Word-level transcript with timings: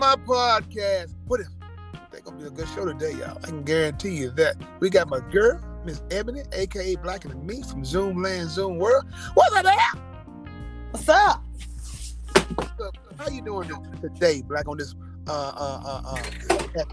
my 0.00 0.16
podcast. 0.16 1.14
What 1.26 1.40
if 1.40 1.48
they 2.10 2.20
gonna 2.22 2.38
be 2.38 2.44
a 2.46 2.50
good 2.50 2.66
show 2.68 2.86
today, 2.86 3.12
y'all? 3.18 3.36
I 3.44 3.48
can 3.48 3.62
guarantee 3.62 4.16
you 4.16 4.30
that. 4.30 4.56
We 4.80 4.88
got 4.88 5.10
my 5.10 5.20
girl, 5.30 5.60
Miss 5.84 6.02
Ebony, 6.10 6.40
aka 6.52 6.96
Black 6.96 7.26
and 7.26 7.46
Me 7.46 7.62
from 7.62 7.84
Zoom 7.84 8.22
Land, 8.22 8.48
Zoom 8.48 8.78
World. 8.78 9.04
What's 9.34 9.54
up, 9.54 9.62
there? 9.62 9.76
What's 10.92 11.06
up? 11.06 11.44
How 13.18 13.28
you 13.28 13.42
doing 13.42 13.70
today, 14.00 14.40
Black, 14.40 14.66
on 14.68 14.78
this 14.78 14.94
uh 15.28 15.52
uh 15.54 15.82
uh 15.84 16.16
uh 16.16 16.84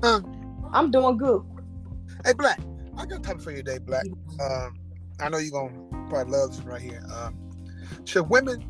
huh? 0.00 0.20
I'm 0.72 0.92
doing 0.92 1.18
good. 1.18 1.42
Hey 2.24 2.32
Black, 2.32 2.60
I 2.96 3.06
got 3.06 3.24
time 3.24 3.40
for 3.40 3.50
you 3.50 3.56
today, 3.56 3.78
Black. 3.78 4.06
Um 4.40 4.76
I 5.18 5.28
know 5.30 5.38
you're 5.38 5.50
gonna 5.50 6.08
probably 6.08 6.32
love 6.32 6.54
this 6.54 6.64
right 6.64 6.80
here. 6.80 7.02
Um 7.12 7.36
should 8.04 8.30
women 8.30 8.64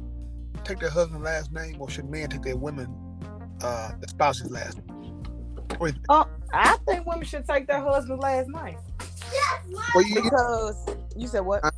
take 0.65 0.79
their 0.79 0.89
husband's 0.89 1.27
last 1.27 1.53
name 1.53 1.77
or 1.79 1.91
should 1.91 2.09
men 2.09 2.31
take 2.31 2.41
their 2.41 2.57
women 2.57 3.05
uh 3.63 3.91
the 4.01 4.09
spouse's 4.09 4.51
last 4.51 4.79
name? 4.87 5.23
Uh, 6.09 6.25
I 6.53 6.77
think 6.87 7.07
women 7.07 7.25
should 7.25 7.47
take 7.47 7.67
their 7.67 7.81
husband's 7.81 8.23
last 8.23 8.49
name. 8.49 8.77
Well, 9.95 10.05
you, 10.07 10.23
Because 10.23 10.87
you 11.17 11.29
said 11.29 11.41
what? 11.41 11.65
Uh, 11.65 11.71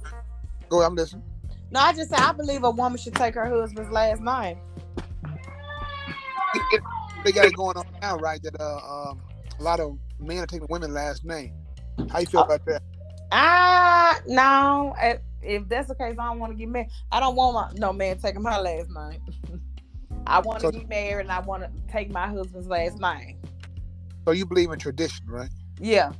go, 0.68 0.82
I'm 0.82 0.94
listening. 0.94 1.24
No, 1.70 1.80
I 1.80 1.92
just 1.92 2.10
said 2.10 2.20
I 2.20 2.32
believe 2.32 2.62
a 2.64 2.70
woman 2.70 2.98
should 2.98 3.14
take 3.14 3.34
her 3.34 3.46
husband's 3.48 3.90
last 3.90 4.20
name. 4.22 4.58
It- 6.54 6.62
it- 6.72 6.82
they 7.24 7.32
got 7.32 7.46
it 7.46 7.54
going 7.54 7.76
on 7.76 7.84
now, 8.00 8.16
right? 8.16 8.42
That 8.42 8.58
uh, 8.60 9.10
um, 9.10 9.20
a 9.58 9.62
lot 9.62 9.78
of 9.78 9.98
men 10.18 10.38
are 10.38 10.46
taking 10.46 10.66
women's 10.70 10.92
last 10.94 11.24
name. 11.24 11.52
How 12.10 12.20
you 12.20 12.26
feel 12.26 12.40
Uh, 12.40 12.44
about 12.44 12.64
that? 12.66 12.82
Ah, 13.30 14.18
no. 14.26 14.94
If, 14.98 15.20
if 15.42 15.68
that's 15.68 15.88
the 15.88 15.94
case, 15.94 16.16
I 16.18 16.28
don't 16.28 16.38
want 16.38 16.52
to 16.52 16.58
get 16.58 16.68
married. 16.68 16.88
I 17.12 17.20
don't 17.20 17.36
want 17.36 17.54
my 17.54 17.78
no 17.78 17.92
man 17.92 18.18
taking 18.18 18.42
my 18.42 18.58
last 18.58 18.88
name. 18.90 19.20
I 20.30 20.40
want 20.40 20.60
to 20.60 20.66
So- 20.66 20.70
get 20.72 20.88
married 20.88 21.22
and 21.22 21.32
I 21.32 21.40
want 21.40 21.62
to 21.64 21.70
take 21.92 22.10
my 22.10 22.26
husband's 22.28 22.68
last 22.68 22.98
name. 23.00 23.36
So 24.24 24.32
you 24.32 24.46
believe 24.46 24.70
in 24.70 24.78
tradition, 24.78 25.26
right? 25.28 25.50
Yeah. 25.78 26.12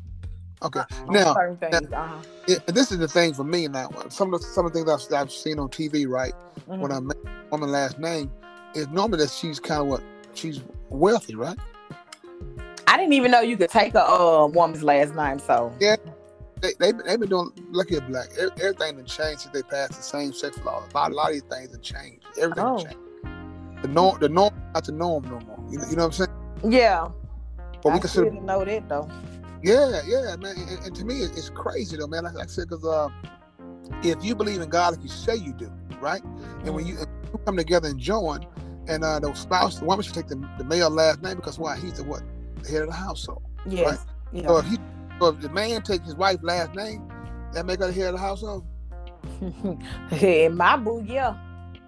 Okay. 0.62 0.80
on 1.06 1.12
Now, 1.14 1.34
things. 1.58 1.90
Uh-huh. 1.92 2.16
Yeah, 2.46 2.56
and 2.66 2.76
this 2.76 2.92
is 2.92 2.98
the 2.98 3.08
thing 3.08 3.32
for 3.32 3.44
me 3.44 3.66
now. 3.68 3.88
Some 4.10 4.34
of 4.34 4.40
the 4.42 4.46
some 4.46 4.66
of 4.66 4.72
the 4.72 4.78
things 4.84 4.90
I've, 5.10 5.14
I've 5.18 5.32
seen 5.32 5.58
on 5.58 5.68
TV, 5.68 6.06
right? 6.06 6.34
Mhm. 6.68 6.80
When 6.80 6.92
I 6.92 7.00
make 7.00 7.16
a 7.24 7.30
woman 7.50 7.70
last 7.72 7.98
name, 7.98 8.30
is 8.74 8.86
normally 8.88 9.18
that 9.24 9.30
she's 9.30 9.58
kind 9.58 9.80
of 9.82 9.86
what 9.86 10.02
she's 10.34 10.60
wealthy, 10.90 11.34
right? 11.34 11.58
I 12.86 12.96
didn't 12.96 13.12
even 13.14 13.30
know 13.30 13.40
you 13.40 13.56
could 13.56 13.70
take 13.70 13.94
a 13.94 14.04
uh, 14.04 14.46
woman's 14.48 14.82
last 14.82 15.14
name. 15.14 15.38
So 15.38 15.72
They 15.78 15.96
they 16.78 16.92
they've 16.92 17.20
been 17.20 17.28
doing 17.30 17.52
look 17.70 17.90
at 17.92 18.06
black. 18.08 18.28
Everything 18.38 18.98
has 18.98 19.06
changed 19.06 19.42
since 19.42 19.54
they 19.54 19.62
passed 19.62 19.92
the 19.92 20.02
same 20.02 20.32
sex 20.34 20.58
law. 20.64 20.82
A 20.92 20.94
lot, 20.94 21.12
a 21.12 21.14
lot 21.14 21.28
of 21.28 21.34
these 21.34 21.42
things 21.44 21.70
have 21.72 21.80
changed. 21.82 22.26
Everything 22.38 22.64
Oh. 22.64 22.78
changed. 22.78 22.96
The 23.82 23.88
norm 23.88 24.18
the 24.20 24.28
norm 24.28 24.52
not 24.74 24.84
the 24.84 24.92
norm 24.92 25.24
no 25.24 25.40
more. 25.46 25.64
You, 25.70 25.78
know- 25.78 25.86
you 25.90 25.96
know 25.96 26.06
what 26.08 26.20
I'm 26.20 26.26
saying? 26.26 26.72
yeah, 26.72 27.08
But 27.82 27.90
I 27.90 27.94
we 27.94 27.98
still 28.00 28.00
consider 28.00 28.24
didn't 28.30 28.44
know 28.46 28.64
that 28.64 28.88
though. 28.88 29.08
Yeah, 29.62 30.00
yeah, 30.06 30.36
man. 30.36 30.56
And, 30.56 30.86
and 30.86 30.96
to 30.96 31.04
me, 31.04 31.20
it's 31.22 31.50
crazy 31.50 31.96
though, 31.96 32.06
man. 32.06 32.24
Like, 32.24 32.34
like 32.34 32.44
I 32.44 32.50
said, 32.50 32.68
because 32.68 32.84
uh, 32.84 33.08
if 34.02 34.22
you 34.24 34.34
believe 34.34 34.60
in 34.60 34.68
God, 34.68 34.94
like 34.94 35.02
you 35.02 35.08
say 35.08 35.36
you 35.36 35.52
do, 35.52 35.70
right? 36.00 36.22
And 36.64 36.74
when 36.74 36.86
you, 36.86 36.94
you 36.94 37.40
come 37.44 37.56
together 37.56 37.88
and 37.88 37.98
join, 37.98 38.46
and 38.88 39.04
uh, 39.04 39.18
the 39.20 39.32
spouse, 39.34 39.78
the 39.78 39.84
woman 39.84 40.02
should 40.02 40.14
take 40.14 40.28
the, 40.28 40.36
the 40.58 40.64
male 40.64 40.90
last 40.90 41.22
name 41.22 41.36
because 41.36 41.58
why? 41.58 41.76
He's 41.78 41.94
the 41.94 42.04
what? 42.04 42.22
The 42.62 42.70
head 42.70 42.82
of 42.82 42.88
the 42.88 42.94
household. 42.94 43.42
Yes. 43.66 44.04
Yeah. 44.32 44.46
So 44.46 44.58
if 44.58 44.66
he, 44.66 44.76
so 45.20 45.26
if 45.28 45.40
the 45.40 45.48
man 45.50 45.82
takes 45.82 46.04
his 46.06 46.14
wife's 46.16 46.42
last 46.42 46.74
name, 46.74 47.06
that 47.52 47.66
make 47.66 47.80
her 47.80 47.86
the 47.88 47.92
head 47.92 48.06
of 48.08 48.12
the 48.14 48.18
household. 48.18 48.64
In 50.22 50.56
my 50.56 50.76
boo, 50.76 51.04
yeah. 51.06 51.36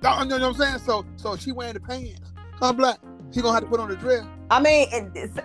You 0.03 0.09
know 0.09 0.39
what 0.39 0.43
I'm 0.43 0.55
saying? 0.55 0.79
So, 0.79 1.07
so 1.17 1.37
she 1.37 1.53
wearing 1.53 1.75
the 1.75 1.81
pants, 1.81 2.33
I'm 2.61 2.77
black? 2.77 2.99
She 3.33 3.41
gonna 3.41 3.55
have 3.55 3.63
to 3.63 3.69
put 3.69 3.81
on 3.81 3.89
the 3.89 3.97
dress. 3.97 4.25
I 4.51 4.61
mean, 4.61 4.89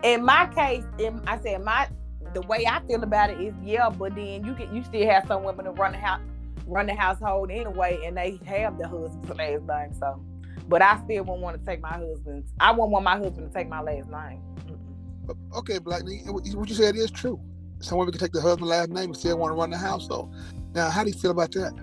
in, 0.04 0.26
my 0.26 0.48
case, 0.48 0.84
in, 0.98 1.22
I 1.28 1.40
said 1.40 1.64
my 1.64 1.88
the 2.34 2.42
way 2.42 2.66
I 2.68 2.82
feel 2.88 3.02
about 3.04 3.30
it 3.30 3.40
is 3.40 3.54
yeah, 3.64 3.90
but 3.90 4.16
then 4.16 4.44
you 4.44 4.54
get 4.54 4.74
you 4.74 4.84
still 4.84 5.08
have 5.10 5.26
some 5.28 5.44
women 5.44 5.66
that 5.66 5.78
run 5.78 5.94
the 5.94 6.00
house, 6.00 6.22
run 6.66 6.88
the 6.88 6.96
household 6.96 7.52
anyway, 7.52 8.00
and 8.04 8.18
they 8.18 8.40
have 8.46 8.78
the 8.78 8.88
husband's 8.88 9.30
last 9.30 9.64
name. 9.64 9.94
So, 9.94 10.22
but 10.68 10.82
I 10.82 11.00
still 11.06 11.24
won't 11.24 11.42
want 11.42 11.60
to 11.60 11.66
take 11.66 11.82
my 11.82 11.94
husband's. 11.94 12.52
I 12.60 12.72
won't 12.72 12.92
want 12.92 13.06
my 13.06 13.18
husband 13.18 13.52
to 13.52 13.54
take 13.54 13.70
my 13.70 13.82
last 13.82 14.10
name. 14.10 14.42
Okay, 15.56 15.78
black. 15.78 16.04
What 16.26 16.46
what 16.48 16.68
you 16.68 16.76
said 16.76 16.96
is 16.96 17.12
true. 17.12 17.40
Some 17.80 18.00
women 18.00 18.12
can 18.12 18.20
take 18.20 18.32
the 18.32 18.42
husband's 18.42 18.72
last 18.72 18.90
name 18.90 19.06
and 19.06 19.18
still 19.18 19.38
want 19.38 19.52
to 19.52 19.56
run 19.56 19.70
the 19.70 19.78
household. 19.78 20.34
Now, 20.74 20.90
how 20.90 21.04
do 21.04 21.12
you 21.12 21.18
feel 21.18 21.32
about 21.32 21.52
that? 21.52 21.74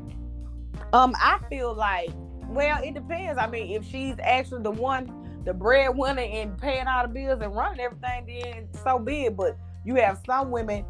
Um, 0.92 1.14
I 1.18 1.38
feel 1.48 1.72
like 1.74 2.10
well, 2.54 2.82
it 2.82 2.94
depends. 2.94 3.38
I 3.38 3.46
mean, 3.48 3.70
if 3.70 3.84
she's 3.84 4.16
actually 4.22 4.62
the 4.62 4.70
one, 4.70 5.42
the 5.44 5.52
breadwinner 5.52 6.22
and 6.22 6.56
paying 6.58 6.86
all 6.86 7.06
the 7.06 7.12
bills 7.12 7.40
and 7.42 7.54
running 7.54 7.80
everything, 7.80 8.26
then 8.26 8.68
so 8.82 8.98
be 8.98 9.24
it. 9.24 9.36
But 9.36 9.58
you 9.84 9.96
have 9.96 10.20
some 10.26 10.50
women 10.50 10.84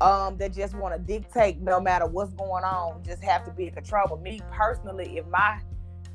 um 0.00 0.36
that 0.38 0.54
just 0.54 0.76
want 0.76 0.94
to 0.94 1.00
dictate 1.00 1.58
no 1.60 1.80
matter 1.80 2.06
what's 2.06 2.32
going 2.34 2.64
on, 2.64 3.02
just 3.02 3.22
have 3.22 3.44
to 3.44 3.50
be 3.50 3.66
in 3.66 3.74
control. 3.74 4.06
But 4.08 4.22
me 4.22 4.40
personally, 4.50 5.18
if 5.18 5.26
my 5.26 5.60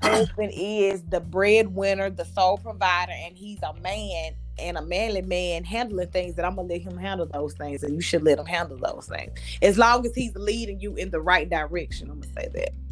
husband 0.01 0.51
is 0.55 1.03
the 1.03 1.19
breadwinner, 1.19 2.09
the 2.09 2.25
sole 2.25 2.57
provider, 2.57 3.11
and 3.11 3.35
he's 3.35 3.59
a 3.61 3.73
man 3.81 4.33
and 4.59 4.77
a 4.77 4.81
manly 4.83 5.21
man 5.21 5.63
handling 5.63 6.09
things, 6.09 6.35
that 6.35 6.45
I'm 6.45 6.55
gonna 6.55 6.67
let 6.67 6.81
him 6.81 6.97
handle 6.97 7.27
those 7.31 7.53
things, 7.53 7.83
and 7.83 7.93
you 7.93 8.01
should 8.01 8.23
let 8.23 8.39
him 8.39 8.45
handle 8.45 8.77
those 8.77 9.07
things 9.07 9.37
as 9.61 9.77
long 9.77 10.05
as 10.05 10.13
he's 10.15 10.35
leading 10.35 10.79
you 10.79 10.95
in 10.95 11.09
the 11.09 11.19
right 11.19 11.49
direction. 11.49 12.09
I'm 12.09 12.21
gonna 12.21 12.33
say 12.33 12.49
that. 12.53 12.82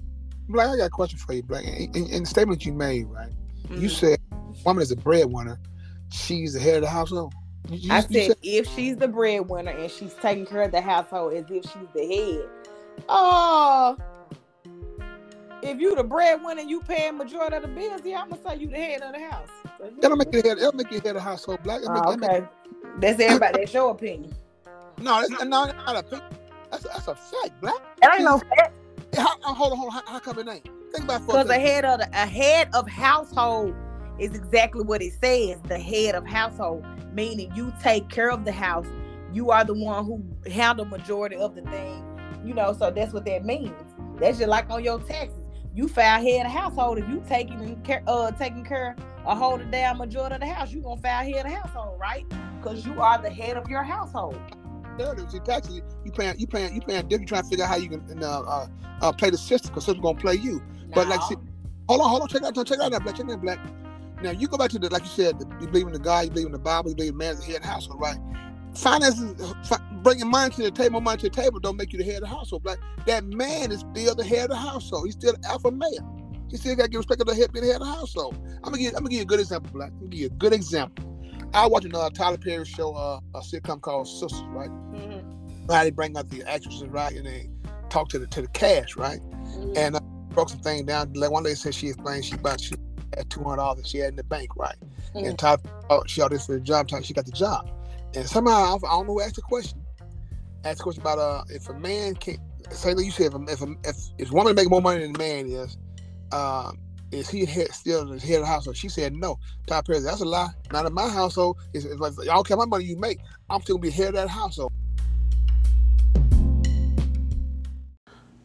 Black, 0.50 0.68
I 0.69 0.78
got 0.78 0.85
a 0.85 0.90
question 0.90 1.18
for 1.19 1.34
you, 1.34 1.44
Black. 1.44 1.63
In, 1.66 1.91
in, 1.96 2.07
in 2.07 2.24
the 2.24 2.25
statement 2.25 2.66
you 2.66 2.74
made, 2.74 3.07
right? 3.07 3.31
You 3.69 3.88
Mhm. 3.88 3.91
said 3.91 4.19
woman 4.66 4.81
is 4.81 4.91
a 4.91 4.96
breadwinner. 4.96 5.59
She's 6.09 6.53
the 6.53 6.59
head 6.59 6.75
of 6.78 6.81
the 6.81 6.90
household. 6.90 7.34
You, 7.69 7.78
you- 7.78 7.91
I 7.94 8.06
you 8.09 8.22
said, 8.24 8.35
if 8.44 8.68
she's 8.75 8.97
the 8.97 9.07
breadwinner 9.07 9.72
and 9.72 9.90
she's 9.90 10.13
taking 10.16 10.46
care 10.46 10.63
of 10.63 10.72
the 10.72 10.81
household 10.81 11.34
as 11.34 11.46
if 11.50 11.63
she's 11.63 11.88
the 11.94 12.06
head. 12.06 12.50
Oh, 13.07 13.97
if 15.63 15.79
you 15.79 15.96
the 15.96 16.03
breadwinner 16.03 16.62
you 16.63 16.81
paying 16.81 17.18
majority 17.18 17.56
of 17.56 17.62
the 17.62 17.68
bills, 17.69 18.02
yeah, 18.03 18.22
I'm 18.22 18.29
gonna 18.29 18.41
say 18.41 18.58
you 18.58 18.68
the 18.68 18.75
head 18.78 19.02
of 19.02 19.13
the 19.13 19.19
house. 19.19 19.47
That'll 20.02 20.18
make 20.18 20.34
you 20.34 20.41
head. 20.44 20.58
That'll 20.58 20.73
make 20.73 20.91
you 20.91 20.97
head 21.00 21.09
of 21.09 21.13
the 21.16 21.22
household, 21.22 21.63
Black. 21.63 21.81
That'll 21.81 21.94
make, 21.94 22.03
Oh, 22.06 22.12
that'll 22.12 22.18
make- 22.18 22.29
okay, 22.31 22.47
that's 23.00 23.19
everybody. 23.22 23.59
That's 23.59 23.73
your 23.73 23.91
opinion. 23.91 24.34
no, 25.00 25.19
that's 25.22 25.29
not, 25.29 25.47
no, 25.47 25.66
that's 25.68 25.78
not 25.78 25.96
a 25.96 26.00
opinion. 26.00 26.29
That's 26.72 26.85
a, 26.85 26.88
that's 26.90 27.08
a 27.08 27.16
fact, 27.16 27.62
Black. 27.62 27.75
That 28.02 28.16
ain't 28.16 28.23
no 28.25 28.38
fact. 28.40 28.73
How, 29.21 29.37
uh, 29.43 29.53
hold 29.53 29.73
on, 29.73 29.77
hold 29.77 29.93
on. 29.93 30.01
How, 30.05 30.13
how 30.13 30.19
come 30.19 30.39
it 30.39 30.47
ain't? 30.47 30.69
Think 30.91 31.05
about 31.05 31.21
Because 31.21 31.49
a 31.49 31.59
head 31.59 31.85
of 31.85 31.99
the, 31.99 32.09
a 32.11 32.25
head 32.25 32.69
of 32.73 32.89
household 32.89 33.75
is 34.19 34.31
exactly 34.31 34.83
what 34.83 35.01
it 35.01 35.13
says. 35.21 35.61
The 35.67 35.77
head 35.77 36.15
of 36.15 36.25
household, 36.25 36.85
meaning 37.13 37.51
you 37.55 37.71
take 37.81 38.09
care 38.09 38.31
of 38.31 38.45
the 38.45 38.51
house. 38.51 38.87
You 39.31 39.51
are 39.51 39.63
the 39.63 39.73
one 39.73 40.05
who 40.05 40.23
handle 40.49 40.85
majority 40.85 41.35
of 41.35 41.55
the 41.55 41.61
thing. 41.61 42.03
You 42.43 42.55
know, 42.55 42.73
so 42.73 42.89
that's 42.89 43.13
what 43.13 43.25
that 43.25 43.45
means. 43.45 43.71
That's 44.19 44.39
just 44.39 44.49
like 44.49 44.69
on 44.69 44.83
your 44.83 44.99
taxes. 44.99 45.37
You 45.75 45.87
file 45.87 46.21
head 46.21 46.45
of 46.45 46.51
household. 46.51 46.97
If 46.97 47.07
you 47.07 47.23
taking 47.27 47.79
care, 47.83 48.03
uh, 48.07 48.31
taking 48.31 48.65
care 48.65 48.95
or 49.23 49.35
holding 49.35 49.71
down 49.71 49.99
majority 49.99 50.35
of 50.35 50.41
the 50.41 50.47
house, 50.47 50.71
you 50.71 50.81
gonna 50.81 50.99
file 50.99 51.23
head 51.23 51.45
of 51.45 51.51
household, 51.51 51.99
right? 51.99 52.25
Because 52.59 52.85
you 52.85 52.99
are 52.99 53.21
the 53.21 53.29
head 53.29 53.55
of 53.55 53.69
your 53.69 53.83
household. 53.83 54.37
Yeah, 54.97 55.13
see, 55.28 55.40
taxes, 55.41 55.81
you 56.06 56.12
paying, 56.12 56.35
you 56.40 56.47
paying, 56.47 56.74
you 56.75 56.81
paying 56.81 57.07
different. 57.07 57.29
Trying 57.29 57.44
to 57.44 57.50
figure 57.50 57.66
out 57.66 57.69
how 57.72 57.78
you 57.78 57.90
can 57.90 58.24
uh, 58.24 58.41
uh, 58.47 58.68
uh, 59.02 59.13
play 59.13 59.31
the 59.31 59.38
system 59.40 59.72
because 59.72 59.85
system 59.85 60.02
gonna 60.03 60.16
play 60.16 60.35
you. 60.35 60.62
But 60.94 61.07
like, 61.07 61.24
see, 61.24 61.38
hold 61.90 62.02
on, 62.02 62.09
hold 62.09 62.24
on, 62.24 62.29
check 62.29 62.44
out, 62.44 62.56
check 62.56 62.79
out 62.79 62.91
that 62.91 63.03
black, 63.03 63.16
check 63.16 63.25
out 63.25 63.31
that 63.31 63.41
black. 63.41 63.59
Now 64.22 64.31
you 64.31 64.47
go 64.47 64.57
back 64.57 64.72
to 64.72 64.79
the 64.79 64.90
like 64.90 65.03
you 65.03 65.09
said, 65.12 65.40
the, 65.40 65.47
you 65.59 65.68
believe 65.68 65.88
in 65.88 65.94
the 65.94 66.00
God, 66.00 66.25
you 66.25 66.31
believe 66.31 66.47
in 66.47 66.53
the 66.53 66.59
Bible, 66.59 66.91
you 66.91 66.96
believe 66.96 67.12
in 67.13 67.18
man's 67.18 67.40
the 67.40 67.46
head 67.46 67.57
of 67.57 67.63
the 67.63 67.69
household, 67.69 68.00
right? 68.02 68.18
Finances, 68.75 69.35
fi- 69.63 69.78
bringing 69.91 70.29
money 70.29 70.52
to 70.52 70.63
the 70.63 70.72
table, 70.72 71.02
money 71.02 71.18
to 71.18 71.28
the 71.28 71.31
table, 71.41 71.59
don't 71.59 71.78
make 71.78 71.94
you 71.94 72.00
the 72.00 72.06
head 72.06 72.18
of 72.18 72.22
the 72.23 72.28
household. 72.29 72.63
Black, 72.63 72.79
that 73.06 73.25
man 73.25 73.72
is 73.72 73.82
still 73.96 74.16
the 74.16 74.26
head 74.26 74.46
of 74.46 74.49
the 74.52 74.58
household. 74.58 75.05
He's 75.08 75.16
still 75.16 75.34
the 75.34 75.49
alpha 75.49 75.72
male. 75.72 75.90
He 76.49 76.58
still 76.58 76.76
got 76.76 76.84
to 76.85 76.90
give 76.90 76.99
respect 76.99 77.20
to 77.20 77.26
the 77.26 77.35
head, 77.35 77.52
being 77.53 77.66
the 77.66 77.73
head 77.73 77.82
of 77.82 77.87
the 77.87 77.94
household. 77.94 78.37
I'm 78.64 78.72
gonna 78.72 78.79
give, 78.79 78.94
I'm 78.96 78.99
gonna 79.03 79.09
give 79.09 79.17
you 79.20 79.23
a 79.23 79.28
good 79.28 79.40
example, 79.41 79.72
Black. 79.73 79.91
I'm 79.94 79.99
gonna 79.99 80.09
give 80.11 80.22
you 80.22 80.28
a 80.28 80.32
good 80.32 80.53
example. 80.53 81.05
I 81.53 81.67
watched 81.67 81.85
another 81.85 82.09
Tyler 82.11 82.37
Perry 82.37 82.65
show, 82.65 82.93
uh, 82.93 83.19
a 83.35 83.39
sitcom 83.41 83.81
called 83.81 84.07
Sistas, 84.07 84.43
right? 84.53 84.69
mhm, 84.93 85.23
How 85.69 85.83
they 85.83 85.91
bring 85.91 86.17
out 86.17 86.29
the 86.29 86.43
actresses, 86.43 86.83
right, 86.89 87.13
and 87.13 87.25
they 87.25 87.49
talk 87.89 88.09
to 88.09 88.19
the 88.19 88.27
to 88.27 88.41
the 88.41 88.47
cast, 88.49 88.95
right? 88.95 89.19
mhm. 89.55 89.77
and 89.77 89.95
uh, 89.95 89.99
broke 90.29 90.49
some 90.49 90.59
things 90.61 90.83
down. 90.83 91.11
Like 91.13 91.31
one 91.31 91.43
lady 91.43 91.55
said 91.55 91.75
she 91.75 91.87
explained 91.89 92.23
she 92.25 92.35
about 92.35 92.61
she 92.61 92.73
had 93.17 93.29
two 93.29 93.43
hundred 93.43 93.57
dollars 93.57 93.87
she 93.89 93.97
had 93.97 94.09
in 94.11 94.15
the 94.15 94.23
bank, 94.23 94.55
right? 94.55 94.75
Mhm. 95.15 95.27
And 95.29 95.39
Tyler, 95.39 95.59
oh, 95.89 96.03
she 96.07 96.21
all 96.21 96.29
this 96.29 96.45
for 96.45 96.53
the 96.53 96.61
job. 96.61 96.87
Time 96.87 97.03
she 97.03 97.13
got 97.13 97.25
the 97.25 97.31
job, 97.31 97.69
and 98.15 98.27
somehow 98.27 98.75
I 98.77 98.79
don't 98.79 99.07
know 99.07 99.13
who 99.13 99.21
asked 99.21 99.35
the 99.35 99.41
question. 99.41 99.81
Asked 100.63 100.77
the 100.77 100.83
question 100.83 101.01
about 101.01 101.19
uh 101.19 101.43
if 101.49 101.67
a 101.69 101.73
man 101.73 102.15
can 102.15 102.37
say 102.69 102.93
that 102.93 103.03
you 103.03 103.11
said 103.11 103.27
if 103.27 103.33
a, 103.33 103.43
if 103.51 103.61
a, 103.61 103.75
if 103.83 103.97
if 104.19 104.31
a 104.31 104.33
woman 104.33 104.55
make 104.55 104.69
more 104.69 104.81
money 104.81 105.01
than 105.01 105.15
a 105.15 105.17
man 105.17 105.47
is, 105.47 105.77
um. 106.31 106.77
Is 107.11 107.29
he 107.29 107.46
head, 107.46 107.73
still 107.73 108.08
head 108.08 108.35
of 108.35 108.41
the 108.41 108.46
household? 108.46 108.78
She 108.78 108.87
said 108.87 109.13
no. 109.13 109.37
Todd 109.67 109.85
Perry, 109.85 109.99
that's 109.99 110.22
a 110.22 110.25
lie. 110.25 110.49
Not 110.72 110.85
in 110.85 110.93
my 110.93 111.09
household. 111.09 111.58
It's, 111.73 111.84
it's 111.84 111.99
like, 111.99 112.13
I 112.22 112.34
don't 112.34 112.47
care 112.47 112.55
how 112.55 112.61
much 112.61 112.69
money 112.69 112.85
you 112.85 112.97
make. 112.97 113.19
I'm 113.49 113.61
still 113.61 113.75
gonna 113.75 113.84
be 113.84 113.91
head 113.91 114.09
of 114.09 114.13
that 114.16 114.29
household. 114.29 114.72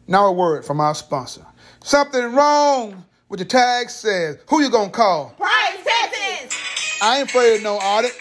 Now 0.05 0.27
a 0.27 0.31
word 0.31 0.65
from 0.65 0.81
our 0.81 0.95
sponsor. 0.95 1.45
Something 1.83 2.33
wrong 2.33 3.05
with 3.29 3.39
the 3.39 3.45
tag 3.45 3.89
says, 3.89 4.37
who 4.49 4.61
you 4.61 4.69
gonna 4.69 4.89
call? 4.89 5.29
Price 5.37 5.83
Taxes. 5.83 6.57
I 7.01 7.19
ain't 7.19 7.29
afraid 7.29 7.57
of 7.57 7.63
no 7.63 7.75
audit. 7.75 8.17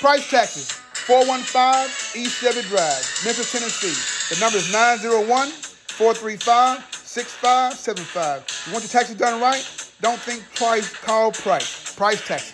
Price 0.00 0.30
taxes, 0.30 0.70
415 0.70 2.22
East 2.22 2.40
Chevy 2.40 2.60
Drive, 2.68 3.20
Memphis, 3.24 3.50
Tennessee. 3.50 4.34
The 4.34 4.38
number 4.40 4.58
is 4.58 4.70
901 4.70 5.48
435 5.48 6.95
6575. 7.16 8.66
You 8.66 8.72
want 8.74 8.84
your 8.84 8.90
taxes 8.90 9.16
done 9.16 9.40
right? 9.40 9.64
Don't 10.02 10.18
think 10.20 10.44
price, 10.54 10.92
call 10.92 11.32
price. 11.32 11.94
Price 11.94 12.20
taxes. 12.26 12.52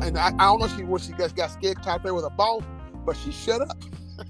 And 0.00 0.16
I, 0.16 0.28
I 0.28 0.44
don't 0.44 0.60
know 0.60 0.64
if 0.64 0.74
she 0.74 0.84
what 0.84 1.02
she 1.02 1.12
got, 1.12 1.36
got 1.36 1.50
scared 1.50 1.82
to 1.82 1.98
play 1.98 2.10
with 2.10 2.24
a 2.24 2.30
boss, 2.30 2.62
but 3.04 3.18
she 3.18 3.32
shut 3.32 3.60
up. 3.60 3.76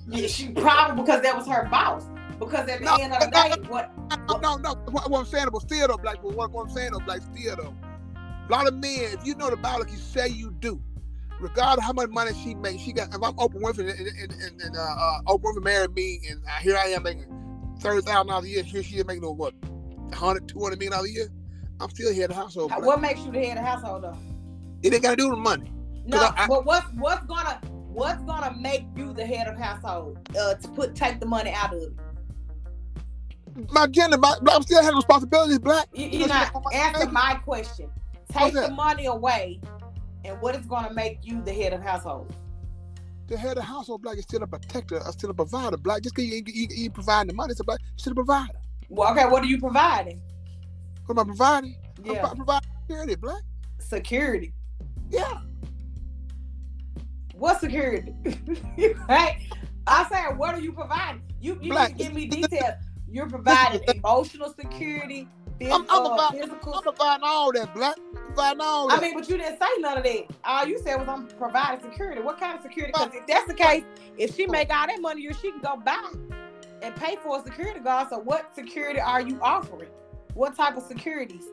Yeah, 0.09 0.27
she 0.27 0.49
probably 0.49 1.01
because 1.01 1.23
that 1.23 1.37
was 1.37 1.47
her 1.47 1.69
boss. 1.71 2.07
Because 2.41 2.69
at 2.69 2.81
the 2.81 2.85
No, 2.85 2.97
end 2.97 3.13
of 3.13 3.21
the 3.21 3.27
no, 3.27 3.55
day, 3.55 3.69
what 3.69 3.93
No, 4.29 4.39
no, 4.39 4.57
no. 4.57 4.75
What, 4.91 5.09
what 5.09 5.21
I'm 5.21 5.27
saying 5.27 5.47
about 5.47 5.63
still 5.63 5.87
though, 5.87 6.01
like 6.03 6.25
what, 6.25 6.51
what 6.51 6.63
I'm 6.63 6.71
saying 6.71 6.91
though, 6.91 7.05
like 7.07 7.23
still 7.23 7.55
though. 7.55 7.77
A 8.17 8.51
lot 8.51 8.67
of 8.67 8.75
men, 8.75 9.13
if 9.13 9.25
you 9.25 9.37
know 9.37 9.49
the 9.49 9.57
Bible, 9.57 9.85
like 9.85 9.93
you 9.93 9.99
say 9.99 10.27
you 10.27 10.51
do, 10.59 10.83
regardless 11.41 11.79
of 11.79 11.85
how 11.85 11.93
much 11.93 12.11
money 12.11 12.33
she 12.43 12.55
makes, 12.55 12.83
she 12.83 12.93
got. 12.93 13.09
If 13.09 13.23
I'm 13.23 13.35
Oprah 13.35 13.61
Winfrey 13.61 13.91
and, 13.91 14.09
and, 14.09 14.33
and, 14.33 14.61
and 14.61 14.77
uh, 14.77 14.81
uh, 14.81 15.21
Oprah 15.27 15.55
Winfrey 15.57 15.65
married 15.65 15.95
me, 15.95 16.21
and 16.31 16.41
uh, 16.45 16.51
here 16.61 16.77
I 16.77 16.89
am 16.89 17.03
making 17.03 17.27
thirty 17.81 18.03
thousand 18.03 18.29
dollars 18.29 18.45
a 18.47 18.49
year. 18.49 18.63
Here 18.63 18.83
she 18.83 18.97
is 18.97 19.07
making 19.07 19.25
over 19.25 19.35
what, 19.35 19.55
100, 19.63 20.49
200 20.49 20.79
million 20.79 20.93
dollars 20.93 21.11
a 21.11 21.13
year. 21.13 21.29
I'm 21.81 21.91
still 21.91 22.13
here 22.13 22.25
at 22.25 22.31
the 22.31 22.37
household. 22.37 22.69
black. 22.69 22.83
what 22.83 23.01
makes 23.01 23.21
you 23.21 23.33
the 23.33 23.39
head 23.39 23.57
of 23.57 23.65
the 23.65 23.71
household 23.71 24.05
though? 24.05 24.19
It 24.83 24.93
ain't 24.93 25.03
got 25.03 25.11
to 25.11 25.17
do 25.17 25.31
with 25.31 25.39
money. 25.39 25.73
No, 26.07 26.19
I- 26.19 26.47
but 26.47 26.65
what's 26.65 26.87
what's 26.95 27.25
gonna 27.27 27.61
what's 27.65 28.23
gonna 28.25 28.55
make 28.59 28.85
you 28.97 29.13
the 29.13 29.25
head 29.25 29.47
of 29.47 29.59
household? 29.59 30.19
Uh, 30.39 30.55
to 30.55 30.69
put 30.69 30.95
take 30.95 31.21
the 31.21 31.27
money 31.27 31.51
out 31.53 31.75
of 31.75 31.83
it. 31.83 31.93
My 33.73 33.87
gender, 33.89 34.17
my, 34.17 34.37
I'm 34.51 34.63
still 34.63 34.81
having 34.81 34.97
responsibilities, 34.97 35.59
black. 35.59 35.89
You, 35.93 36.21
know, 36.21 36.27
not 36.27 36.53
answering 36.73 37.13
my 37.13 37.35
question. 37.45 37.91
Take 38.33 38.55
the 38.55 38.71
money 38.71 39.07
away, 39.07 39.61
and 40.25 40.41
what 40.41 40.55
is 40.57 40.67
gonna 40.67 40.93
make 40.93 41.21
you 41.23 41.43
the 41.43 41.53
head 41.53 41.73
of 41.73 41.83
household? 41.83 42.35
The 43.29 43.37
head 43.37 43.57
of 43.59 43.65
household, 43.65 44.03
black, 44.03 44.17
is 44.19 44.25
still 44.25 44.43
a 44.43 44.47
protector, 44.47 44.99
uh, 45.01 45.11
still 45.13 45.31
a 45.31 45.35
provider, 45.35 45.77
black. 45.77 46.03
Just 46.03 46.15
because 46.17 46.29
you, 46.31 46.43
you, 46.47 46.67
you 46.71 46.85
ain't 46.85 46.95
providing 46.95 47.29
the 47.29 47.35
money, 47.35 47.53
it's 47.53 47.61
a 47.61 47.65
black, 47.65 47.79
you're 47.81 47.99
still 47.99 48.13
a 48.13 48.17
provider. 48.17 48.53
Well, 48.89 49.13
okay, 49.13 49.27
what 49.27 49.43
are 49.43 49.47
you 49.47 49.59
providing? 49.61 50.21
What 51.07 51.17
am 51.17 51.21
I 51.21 51.25
providing? 51.25 51.77
I'm 52.05 52.07
Yeah, 52.15 52.27
pro- 52.27 52.35
providing 52.35 52.69
security, 52.89 53.15
black. 53.15 53.43
security. 53.79 54.53
Yeah. 55.11 55.41
What 57.35 57.61
security? 57.61 58.15
right? 59.09 59.39
I 59.87 60.07
said, 60.11 60.37
what 60.37 60.55
are 60.55 60.61
you 60.61 60.73
providing? 60.73 61.23
You, 61.41 61.59
you 61.63 61.71
Black. 61.73 61.93
need 61.93 61.99
to 61.99 62.05
give 62.05 62.15
me 62.15 62.27
details. 62.27 62.75
You're 63.09 63.29
providing 63.29 63.81
emotional 63.95 64.53
security, 64.59 65.27
phys- 65.61 65.71
I'm- 65.73 65.87
I'm 65.89 66.07
about- 66.07 66.33
physical. 66.33 66.75
I'm 66.75 66.83
providing 66.83 67.25
all 67.25 67.53
that, 67.53 67.73
black. 67.75 67.97
I'm 68.39 68.61
all. 68.61 68.93
I 68.93 69.01
mean, 69.01 69.15
but 69.15 69.29
you 69.29 69.37
didn't 69.37 69.59
say 69.59 69.69
none 69.79 69.99
of 69.99 70.05
that. 70.05 70.25
All 70.45 70.67
you 70.67 70.79
said 70.79 70.97
was 70.97 71.09
I'm 71.09 71.27
providing 71.27 71.83
security. 71.91 72.21
What 72.21 72.39
kind 72.39 72.57
of 72.57 72.63
security? 72.63 72.93
Because 72.93 73.15
if 73.15 73.27
that's 73.27 73.47
the 73.47 73.55
case, 73.55 73.85
if 74.17 74.35
she 74.35 74.47
make 74.47 74.71
all 74.71 74.87
that 74.87 75.01
money, 75.01 75.27
she 75.41 75.51
can 75.51 75.61
go 75.61 75.77
buy 75.77 76.13
and 76.83 76.97
pay 76.97 77.17
for 77.23 77.41
a 77.41 77.45
security 77.45 77.81
guard. 77.81 78.09
So 78.11 78.19
what 78.19 78.55
security 78.55 79.01
are 79.01 79.21
you 79.21 79.39
offering? 79.43 79.91
What 80.35 80.57
type 80.57 80.77
of 80.77 80.85
securities? 80.85 81.47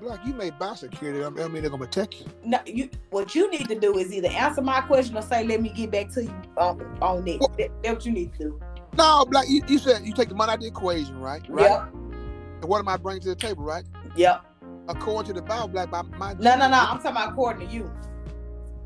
black, 0.00 0.26
you 0.26 0.34
may 0.34 0.50
buy 0.50 0.74
security. 0.74 1.22
I 1.22 1.28
mean, 1.48 1.62
they're 1.62 1.70
gonna 1.70 1.84
protect 1.84 2.20
you. 2.20 2.26
No, 2.44 2.58
you. 2.66 2.88
What 3.10 3.34
you 3.34 3.50
need 3.50 3.68
to 3.68 3.78
do 3.78 3.96
is 3.98 4.12
either 4.12 4.28
answer 4.28 4.62
my 4.62 4.80
question 4.80 5.16
or 5.16 5.22
say, 5.22 5.44
"Let 5.44 5.62
me 5.62 5.68
get 5.68 5.90
back 5.90 6.10
to 6.12 6.24
you 6.24 6.42
um, 6.56 6.80
on 7.00 7.18
on 7.18 7.28
it." 7.28 7.40
That, 7.58 7.70
that's 7.82 7.94
what 7.94 8.06
you 8.06 8.12
need 8.12 8.32
to 8.34 8.38
do. 8.38 8.60
No, 8.96 9.24
black, 9.24 9.46
you, 9.48 9.62
you 9.68 9.78
said 9.78 10.04
you 10.04 10.12
take 10.12 10.28
the 10.28 10.34
money 10.34 10.50
out 10.50 10.56
of 10.56 10.62
the 10.62 10.68
equation, 10.68 11.20
right? 11.20 11.42
Right. 11.48 11.70
Yep. 11.70 11.92
And 11.92 12.64
what 12.64 12.80
am 12.80 12.88
I 12.88 12.96
bringing 12.96 13.22
to 13.22 13.28
the 13.28 13.36
table, 13.36 13.62
right? 13.62 13.84
Yep. 14.16 14.44
According 14.90 15.34
to 15.34 15.40
the 15.40 15.46
Bible, 15.46 15.68
black, 15.68 15.90
my, 15.90 16.02
my 16.02 16.34
No, 16.34 16.56
no, 16.56 16.68
no. 16.68 16.76
I'm 16.78 16.96
talking 16.98 17.10
about 17.12 17.30
according 17.30 17.68
to 17.68 17.74
you. 17.74 17.90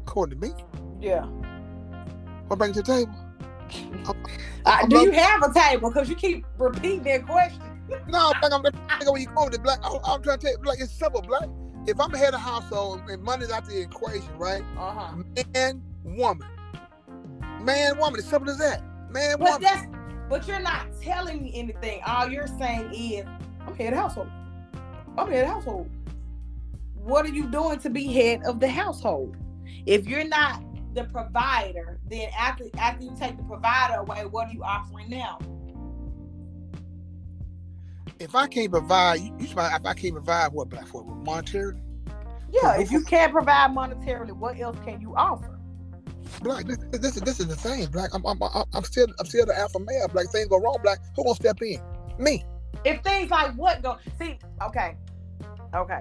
According 0.07 0.39
to 0.41 0.47
me, 0.49 0.55
Yeah. 1.01 1.25
what 2.49 2.59
bring 2.59 2.73
to 2.75 2.83
the 2.83 2.87
table? 2.87 3.15
Uh, 4.67 4.79
I'm 4.81 4.89
do 4.89 4.97
not- 4.97 5.05
you 5.05 5.13
have 5.13 5.43
a 5.43 5.53
table? 5.53 5.91
Because 5.91 6.09
you 6.09 6.17
keep 6.17 6.47
repeating 6.59 7.03
that 7.05 7.27
question. 7.27 7.61
No, 8.09 8.33
I'm 8.43 8.63
thinking 8.63 9.13
where 9.13 9.21
you 9.21 9.27
going 9.29 9.51
with 9.51 9.63
black. 9.63 9.79
I'm, 9.85 9.99
I'm 10.07 10.23
trying 10.23 10.39
to 10.39 10.43
tell 10.47 10.53
you, 10.53 10.59
black, 10.59 10.79
it's 10.81 10.91
simple, 10.91 11.21
black. 11.21 11.49
If 11.87 12.01
I'm 12.01 12.15
a 12.15 12.17
head 12.19 12.33
of 12.33 12.41
household 12.41 13.03
and 13.11 13.23
money's 13.23 13.51
out 13.51 13.67
the 13.67 13.79
equation, 13.83 14.35
right? 14.39 14.63
Uh 14.79 14.91
huh. 14.93 15.17
Man, 15.55 15.83
woman. 16.03 16.49
Man, 17.61 17.99
woman. 17.99 18.21
As 18.21 18.27
simple 18.27 18.49
as 18.51 18.57
that. 18.59 18.83
Man, 19.11 19.37
But 19.39 19.61
woman. 19.61 19.61
that's 19.63 19.87
but 20.31 20.49
you're 20.49 20.61
not 20.61 20.87
telling 21.03 21.43
me 21.43 21.53
anything. 21.55 22.01
All 22.07 22.27
you're 22.31 22.47
saying 22.47 22.91
is 22.95 23.27
I'm 23.67 23.75
head 23.75 23.93
of 23.93 23.99
household. 23.99 24.29
I'm 25.17 25.31
head 25.31 25.45
of 25.45 25.51
household. 25.51 25.91
What 26.95 27.27
are 27.27 27.31
you 27.31 27.47
doing 27.49 27.79
to 27.81 27.91
be 27.91 28.07
head 28.13 28.43
of 28.45 28.61
the 28.61 28.69
household? 28.69 29.37
If 29.87 30.07
you're 30.07 30.27
not 30.27 30.63
the 30.95 31.05
provider, 31.05 31.99
then 32.09 32.29
after 32.39 32.65
after 32.79 33.05
you 33.05 33.15
take 33.19 33.37
the 33.37 33.43
provider 33.45 34.01
away, 34.01 34.25
what 34.27 34.49
are 34.49 34.53
you 34.53 34.63
offering 34.63 35.11
now? 35.11 35.39
If 38.21 38.35
I 38.35 38.47
can't 38.47 38.71
provide, 38.71 39.21
you, 39.21 39.35
you 39.39 39.47
if 39.47 39.59
I 39.59 39.95
can't 39.95 40.15
provide 40.15 40.53
what, 40.53 40.71
black, 40.71 40.87
for 40.87 41.05
monetary? 41.05 41.77
Yeah, 42.51 42.81
if 42.81 42.93
you 42.93 43.03
can't 43.03 43.33
provide 43.33 43.71
monetarily, 43.73 44.33
what 44.33 44.59
else 44.59 44.79
can 44.85 45.01
you 45.01 45.15
offer? 45.17 45.59
Black, 46.41 46.65
this, 46.67 46.79
this, 46.93 47.17
is 47.17 47.23
this 47.23 47.41
is 47.41 47.49
the 47.49 47.57
thing, 47.57 47.87
black. 47.87 48.11
I'm, 48.15 48.25
I'm, 48.25 48.41
I'm, 48.43 48.65
I'm 48.73 48.85
still 48.85 49.07
I'm 49.19 49.27
still 49.27 49.47
the 49.47 49.59
alpha 49.59 49.79
male. 49.79 50.09
Black, 50.09 50.31
things 50.31 50.49
go 50.49 50.59
wrong, 50.59 50.79
black. 50.83 51.01
Who 51.17 51.25
gonna 51.25 51.35
step 51.35 51.61
in? 51.63 51.81
Me. 52.19 52.45
If 52.85 53.03
things 53.03 53.31
like 53.31 53.55
what 53.55 53.83
go 53.83 53.99
see, 54.19 54.39
okay, 54.63 54.97
okay. 55.75 56.01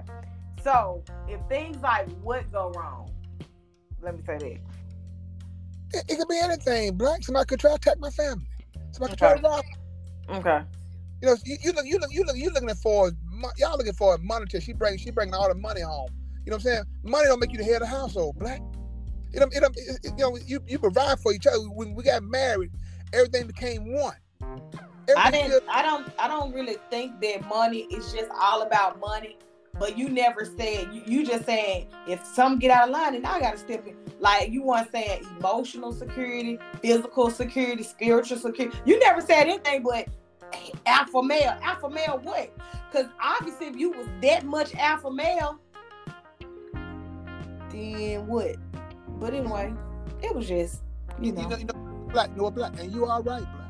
So 0.62 1.04
if 1.26 1.40
things 1.48 1.80
like 1.82 2.08
what 2.22 2.50
go 2.52 2.70
wrong, 2.72 3.10
let 4.02 4.16
me 4.16 4.22
say 4.26 4.38
that. 4.38 4.60
It, 5.98 6.04
it 6.08 6.18
could 6.18 6.28
be 6.28 6.38
anything, 6.42 6.96
black. 6.96 7.22
Somebody 7.22 7.46
could 7.46 7.60
try 7.60 7.70
to 7.70 7.76
attack 7.76 7.98
my 7.98 8.10
family. 8.10 8.46
Somebody 8.92 9.10
could 9.10 9.18
try 9.18 9.34
Okay. 9.34 9.42
to 9.42 9.48
rob. 9.48 9.64
Okay. 10.30 10.60
You 11.22 11.28
know, 11.28 11.36
you, 11.44 11.56
you 11.62 11.72
look, 11.72 11.86
you 11.86 11.98
look, 11.98 12.10
you 12.12 12.24
look, 12.24 12.36
you 12.36 12.50
looking 12.50 12.74
for 12.76 13.10
y'all 13.58 13.76
looking 13.78 13.92
for 13.94 14.14
a 14.14 14.18
monetary. 14.18 14.60
She 14.62 14.72
bring, 14.72 14.98
she 14.98 15.10
bringing 15.10 15.34
all 15.34 15.48
the 15.48 15.54
money 15.54 15.80
home. 15.80 16.08
You 16.44 16.50
know 16.50 16.56
what 16.56 16.66
I'm 16.66 16.72
saying? 16.72 16.84
Money 17.04 17.26
don't 17.28 17.40
make 17.40 17.52
you 17.52 17.58
the 17.58 17.64
head 17.64 17.76
of 17.76 17.80
the 17.82 17.86
household, 17.86 18.36
black. 18.38 18.60
It 19.32 19.42
it, 19.42 19.62
it- 20.04 20.12
you 20.18 20.24
know, 20.24 20.36
you, 20.46 20.60
you 20.66 20.78
provide 20.78 21.18
for 21.20 21.32
each 21.32 21.46
other. 21.46 21.58
When 21.58 21.94
we 21.94 22.04
got 22.04 22.22
married, 22.22 22.70
everything 23.12 23.46
became 23.46 23.92
one. 23.94 24.16
I 25.16 25.30
didn't. 25.30 25.62
I 25.68 25.82
don't. 25.82 26.08
I 26.18 26.28
don't 26.28 26.52
really 26.54 26.76
think 26.90 27.20
that 27.20 27.48
money 27.48 27.80
is 27.90 28.12
just 28.12 28.30
all 28.40 28.62
about 28.62 29.00
money. 29.00 29.36
But 29.78 29.98
you 29.98 30.08
never 30.08 30.44
said. 30.44 30.88
You, 30.92 31.02
you 31.06 31.26
just 31.26 31.46
saying 31.46 31.88
if 32.08 32.24
some 32.24 32.58
get 32.58 32.70
out 32.70 32.88
of 32.88 32.94
line, 32.94 33.14
then 33.14 33.26
I 33.26 33.40
gotta 33.40 33.58
step 33.58 33.86
in. 33.86 33.96
Like 34.20 34.50
you 34.50 34.62
weren't 34.62 34.90
saying 34.90 35.24
emotional 35.38 35.92
security, 35.92 36.58
physical 36.80 37.30
security, 37.30 37.82
spiritual 37.82 38.38
security. 38.38 38.76
You 38.84 38.98
never 39.00 39.20
said 39.20 39.48
anything 39.48 39.82
but 39.82 40.08
alpha 40.86 41.22
male. 41.22 41.56
Alpha 41.62 41.90
male 41.90 42.20
what? 42.22 42.50
Because 42.90 43.08
obviously, 43.22 43.66
if 43.66 43.76
you 43.76 43.90
was 43.90 44.06
that 44.22 44.44
much 44.44 44.74
alpha 44.76 45.10
male, 45.10 45.58
then 47.70 48.26
what? 48.26 48.56
But 49.18 49.34
anyway, 49.34 49.74
it 50.22 50.34
was 50.34 50.48
just 50.48 50.82
you 51.20 51.26
You 51.26 51.32
know. 51.32 51.48
know, 51.48 51.56
you 51.56 51.64
know, 51.64 52.08
black, 52.12 52.30
you 52.30 52.42
know 52.42 52.50
black, 52.50 52.78
and 52.78 52.92
you 52.92 53.04
are 53.06 53.22
right, 53.22 53.42
black. 53.42 53.63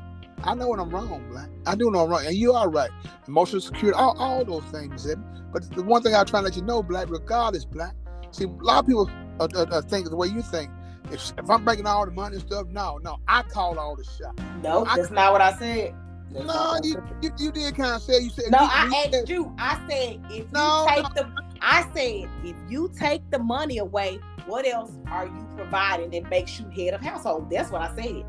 I 0.45 0.53
know 0.53 0.69
when 0.69 0.79
I'm 0.79 0.89
wrong, 0.89 1.27
black. 1.29 1.49
I 1.65 1.75
do 1.75 1.89
know 1.89 2.03
I'm 2.03 2.09
wrong, 2.09 2.25
and 2.25 2.35
you 2.35 2.53
are 2.53 2.69
right. 2.69 2.91
Emotional 3.27 3.61
security, 3.61 3.97
all, 3.97 4.15
all 4.19 4.45
those 4.45 4.63
things. 4.65 5.07
But 5.51 5.69
the 5.71 5.83
one 5.83 6.03
thing 6.03 6.13
I 6.13 6.23
try 6.23 6.39
to 6.41 6.43
let 6.45 6.55
you 6.55 6.61
know, 6.61 6.83
black, 6.83 7.09
regardless, 7.09 7.65
black. 7.65 7.95
See, 8.31 8.43
a 8.45 8.47
lot 8.47 8.79
of 8.79 8.85
people 8.85 9.09
uh, 9.39 9.47
uh, 9.55 9.65
uh, 9.71 9.81
think 9.81 10.09
the 10.09 10.15
way 10.15 10.27
you 10.27 10.41
think. 10.41 10.69
If, 11.11 11.31
if 11.37 11.49
I'm 11.49 11.63
making 11.63 11.85
all 11.87 12.05
the 12.05 12.11
money 12.11 12.35
and 12.35 12.45
stuff, 12.45 12.67
no, 12.69 12.97
no, 12.97 13.17
I 13.27 13.43
call 13.43 13.79
all 13.79 13.95
the 13.95 14.03
shots. 14.03 14.41
No, 14.61 14.85
I- 14.85 14.97
that's 14.97 15.11
not 15.11 15.31
what 15.31 15.41
I 15.41 15.53
said. 15.57 15.95
That's 16.31 16.45
No, 16.45 16.75
you, 16.83 17.01
you, 17.21 17.31
you 17.37 17.51
did 17.51 17.75
kind 17.75 17.95
of 17.95 18.01
say 18.01 18.19
you 18.19 18.29
said 18.29 18.45
No, 18.49 18.59
you, 18.61 18.67
I 18.69 19.09
asked 19.13 19.29
you. 19.29 19.55
I 19.57 19.79
said 19.87 20.19
if 20.31 20.51
No, 20.51 20.85
you 20.85 20.95
take 20.95 21.13
the 21.13 21.31
I 21.61 21.83
said 21.93 22.29
if 22.43 22.55
you 22.67 22.91
take 22.97 23.21
the 23.29 23.39
money 23.39 23.77
away, 23.77 24.19
what 24.47 24.65
else 24.67 24.91
are 25.07 25.27
you 25.27 25.47
providing 25.55 26.09
that 26.11 26.29
makes 26.29 26.59
you 26.59 26.67
head 26.69 26.93
of 26.93 27.01
household? 27.01 27.49
That's 27.49 27.71
what 27.71 27.81
I 27.81 27.95
said. 27.95 28.25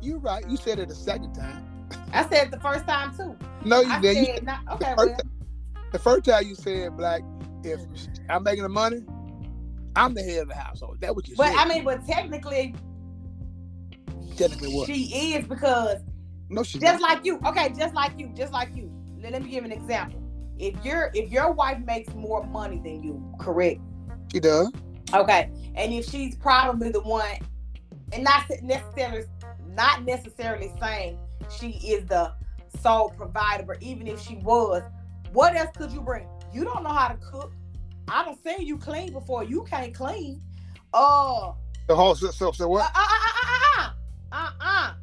You're 0.00 0.18
right. 0.18 0.48
You 0.48 0.56
said 0.56 0.78
it 0.78 0.88
the 0.88 0.94
second 0.94 1.32
time. 1.34 1.64
I 2.12 2.22
said 2.28 2.46
it 2.46 2.50
the 2.50 2.60
first 2.60 2.86
time 2.86 3.16
too. 3.16 3.36
No, 3.64 3.80
you 3.80 3.90
I 3.90 4.00
did. 4.00 4.16
You 4.16 4.24
said 4.26 4.34
said- 4.36 4.44
not, 4.44 4.60
okay, 4.72 4.94
first 4.96 5.08
well, 5.08 5.18
the 5.92 5.98
first 5.98 6.24
time 6.24 6.46
you 6.46 6.54
said, 6.54 6.96
black, 6.96 7.22
if 7.64 7.80
I'm 8.28 8.42
making 8.42 8.62
the 8.62 8.68
money, 8.68 9.02
I'm 9.96 10.14
the 10.14 10.22
head 10.22 10.42
of 10.42 10.48
the 10.48 10.54
household. 10.54 10.98
That 11.00 11.14
what 11.14 11.26
you 11.28 11.34
but 11.36 11.48
said. 11.48 11.56
I 11.56 11.68
mean, 11.68 11.84
but 11.84 12.06
technically 12.06 12.74
technically 14.36 14.72
what? 14.74 14.86
she 14.86 15.34
is 15.34 15.46
because 15.46 15.98
No, 16.48 16.62
she 16.62 16.78
just 16.78 17.00
don't. 17.00 17.02
like 17.10 17.24
you. 17.24 17.40
Okay, 17.44 17.70
just 17.76 17.94
like 17.94 18.12
you, 18.18 18.28
just 18.36 18.52
like 18.52 18.74
you. 18.76 18.92
Let, 19.20 19.32
let 19.32 19.42
me 19.42 19.50
give 19.50 19.64
an 19.64 19.72
example. 19.72 20.22
If 20.58 20.84
your 20.84 21.10
if 21.14 21.30
your 21.30 21.52
wife 21.52 21.78
makes 21.84 22.12
more 22.14 22.44
money 22.46 22.80
than 22.84 23.02
you, 23.02 23.22
correct? 23.38 23.80
She 24.32 24.40
does. 24.40 24.70
Okay, 25.14 25.50
and 25.74 25.92
if 25.92 26.04
she's 26.08 26.36
probably 26.36 26.90
the 26.90 27.00
one, 27.00 27.38
and 28.12 28.22
not 28.24 28.44
necessarily, 28.62 29.24
not 29.78 30.04
necessarily 30.04 30.72
saying 30.80 31.16
she 31.56 31.70
is 31.92 32.04
the 32.06 32.32
sole 32.82 33.10
provider, 33.10 33.62
but 33.62 33.80
even 33.80 34.08
if 34.08 34.20
she 34.20 34.34
was, 34.38 34.82
what 35.32 35.54
else 35.54 35.70
could 35.76 35.92
you 35.92 36.00
bring? 36.00 36.26
You 36.52 36.64
don't 36.64 36.82
know 36.82 36.92
how 36.92 37.08
to 37.08 37.16
cook. 37.16 37.52
I 38.08 38.24
don't 38.24 38.42
say 38.42 38.56
you 38.58 38.76
clean 38.76 39.12
before. 39.12 39.44
You 39.44 39.62
can't 39.70 39.94
clean. 39.94 40.42
Uh 40.92 41.52
The 41.86 42.14
so, 42.14 42.50
so 42.52 42.64
uh 42.64 42.68
what? 42.68 42.90
uh 42.92 42.98
uh 42.98 43.82
uh 43.82 43.90
uh 44.32 44.50
uh. 44.60 44.94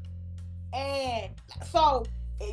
And 0.73 1.31
so 1.71 2.03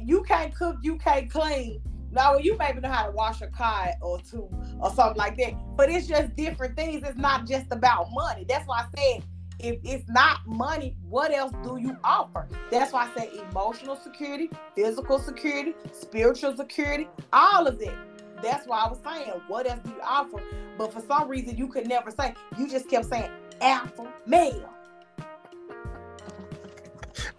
you 0.00 0.23
can't 0.23 0.55
cook, 0.55 0.76
you 0.81 0.99
can't 0.99 1.29
clean. 1.29 1.83
Now 2.12 2.37
you 2.37 2.57
maybe 2.57 2.81
know 2.81 2.91
how 2.91 3.07
to 3.07 3.11
wash 3.11 3.43
a 3.43 3.49
car 3.49 3.95
or 4.00 4.21
two 4.21 4.49
or 4.81 4.93
something 4.93 5.17
like 5.17 5.37
that. 5.38 5.55
But 5.76 5.91
it's 5.91 6.07
just 6.07 6.37
different 6.37 6.76
things. 6.76 7.02
It's 7.05 7.19
not 7.19 7.49
just 7.49 7.73
about 7.73 8.09
money. 8.12 8.45
That's 8.49 8.67
why 8.69 8.85
I 8.85 8.87
said 8.97 9.25
if 9.62 9.78
it's 9.85 10.09
not 10.09 10.47
money, 10.47 10.97
what 11.09 11.33
else 11.33 11.52
do 11.62 11.78
you 11.78 11.97
offer? 12.02 12.49
That's 12.71 12.92
why 12.92 13.09
I 13.09 13.19
say 13.19 13.31
emotional 13.50 13.97
security, 13.97 14.50
physical 14.75 15.19
security, 15.19 15.75
spiritual 15.92 16.57
security, 16.57 17.09
all 17.33 17.66
of 17.66 17.81
it. 17.81 17.95
That's 18.42 18.66
why 18.66 18.85
I 18.85 18.88
was 18.88 18.99
saying, 19.04 19.31
what 19.47 19.71
else 19.71 19.81
do 19.85 19.90
you 19.90 20.00
offer? 20.02 20.42
But 20.76 20.92
for 20.92 21.00
some 21.00 21.28
reason, 21.28 21.57
you 21.57 21.69
could 21.69 21.87
never 21.87 22.11
say. 22.11 22.35
You 22.59 22.69
just 22.69 22.90
kept 22.90 23.07
saying 23.07 23.31
alpha 23.61 24.12
male. 24.26 24.69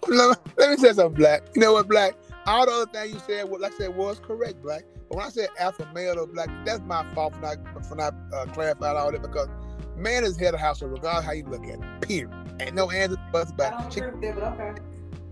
let, 0.07 0.39
me 0.57 0.77
say 0.77 0.93
something, 0.93 1.13
Black. 1.13 1.43
You 1.55 1.61
know 1.61 1.73
what, 1.73 1.89
Black? 1.89 2.15
All 2.45 2.65
the 2.65 2.71
other 2.71 2.91
things 2.91 3.13
you 3.13 3.19
said, 3.19 3.49
what 3.49 3.59
like 3.59 3.73
I 3.73 3.77
said, 3.77 3.95
was 3.95 4.19
correct, 4.19 4.61
Black. 4.61 4.83
But 5.09 5.17
when 5.17 5.25
I 5.25 5.29
said 5.29 5.49
alpha 5.59 5.89
male 5.93 6.19
or 6.19 6.27
Black, 6.27 6.49
that's 6.65 6.81
my 6.81 7.05
fault 7.13 7.35
for 7.35 7.41
not 7.41 7.57
for 7.85 7.95
not 7.95 8.13
uh, 8.33 8.45
clarifying 8.47 8.97
all 8.97 9.11
that 9.11 9.21
because 9.21 9.49
man 9.95 10.23
is 10.23 10.37
head 10.37 10.53
of 10.53 10.59
household, 10.59 10.91
regardless 10.93 11.25
how 11.25 11.31
you 11.31 11.45
look 11.45 11.63
at 11.63 11.79
it. 11.79 12.01
Period. 12.01 12.31
Ain't 12.59 12.75
no 12.75 12.91
answer 12.91 13.17
buts 13.31 13.51
about 13.51 13.87
it. 13.87 13.93
She- 13.93 13.99
agree 13.99 14.27
that, 14.27 14.35
but 14.35 14.43
okay. 14.43 14.81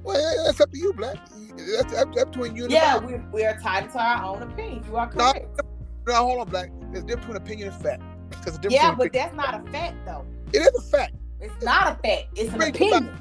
Well, 0.04 0.46
that's 0.46 0.60
up 0.60 0.72
to 0.72 0.78
you, 0.78 0.94
Black. 0.94 1.18
That's 1.58 1.94
up, 1.94 2.10
up 2.18 2.32
between 2.32 2.56
you 2.56 2.64
and 2.64 2.74
Yeah, 2.74 2.98
we, 2.98 3.18
we're 3.32 3.58
tied 3.60 3.92
to 3.92 4.00
our 4.00 4.24
own 4.24 4.42
opinion. 4.42 4.84
You 4.90 4.96
are 4.98 5.12
No, 5.14 5.32
correct. 5.32 5.62
No, 6.08 6.16
hold 6.16 6.40
on, 6.42 6.50
Black. 6.50 6.72
There's 6.92 7.04
a 7.04 7.08
difference 7.08 7.28
between 7.28 7.38
opinion 7.38 7.68
and 7.72 7.84
fact. 7.84 8.02
There's 8.44 8.58
a 8.58 8.62
Yeah, 8.70 8.96
but 8.96 9.14
that's 9.14 9.36
not 9.36 9.54
a 9.54 9.72
fact, 9.72 9.96
though. 10.06 10.26
it 10.54 10.60
is 10.60 10.76
a 10.76 10.82
fact. 10.82 11.14
It's 11.40 11.64
not 11.64 11.84
a 11.84 12.08
fact. 12.08 12.28
It's 12.36 12.54
an 12.54 12.62
opinion. 12.62 13.12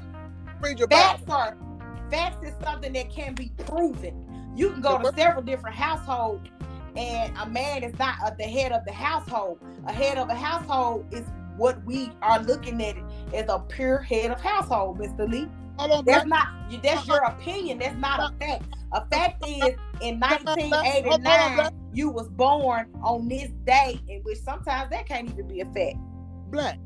Read 0.59 0.79
your 0.79 0.87
Bible. 0.87 1.25
Facts 1.25 1.29
are 1.29 1.57
facts 2.09 2.45
is 2.45 2.53
something 2.63 2.93
that 2.93 3.09
can 3.09 3.33
be 3.33 3.51
proven. 3.65 4.27
You 4.55 4.71
can 4.71 4.81
go 4.81 4.97
to 4.97 5.11
several 5.15 5.41
different 5.41 5.75
households, 5.75 6.49
and 6.95 7.35
a 7.37 7.49
man 7.49 7.83
is 7.83 7.97
not 7.97 8.15
at 8.25 8.37
the 8.37 8.43
head 8.43 8.71
of 8.71 8.85
the 8.85 8.91
household. 8.91 9.59
A 9.87 9.93
head 9.93 10.17
of 10.17 10.29
a 10.29 10.35
household 10.35 11.05
is 11.11 11.25
what 11.57 11.83
we 11.85 12.11
are 12.21 12.41
looking 12.41 12.81
at 12.83 12.97
it 12.97 13.03
as 13.33 13.45
a 13.49 13.59
pure 13.59 13.99
head 13.99 14.31
of 14.31 14.41
household, 14.41 14.99
Mr. 14.99 15.29
Lee. 15.29 15.47
Hold 15.77 15.91
on, 15.91 16.03
Black. 16.05 16.17
That's 16.17 16.27
not 16.27 16.83
that's 16.83 17.07
your 17.07 17.23
opinion. 17.23 17.79
That's 17.79 17.97
not 17.97 18.19
a 18.19 18.45
fact. 18.45 18.65
A 18.93 19.05
fact 19.07 19.43
is 19.47 19.75
in 20.01 20.19
1989 20.19 21.71
you 21.93 22.09
was 22.09 22.27
born 22.29 22.87
on 23.01 23.27
this 23.27 23.49
day, 23.65 23.99
in 24.07 24.21
which 24.23 24.39
sometimes 24.39 24.89
that 24.91 25.05
can't 25.05 25.29
even 25.29 25.47
be 25.47 25.61
a 25.61 25.65
fact. 25.65 25.97
Black. 26.49 26.77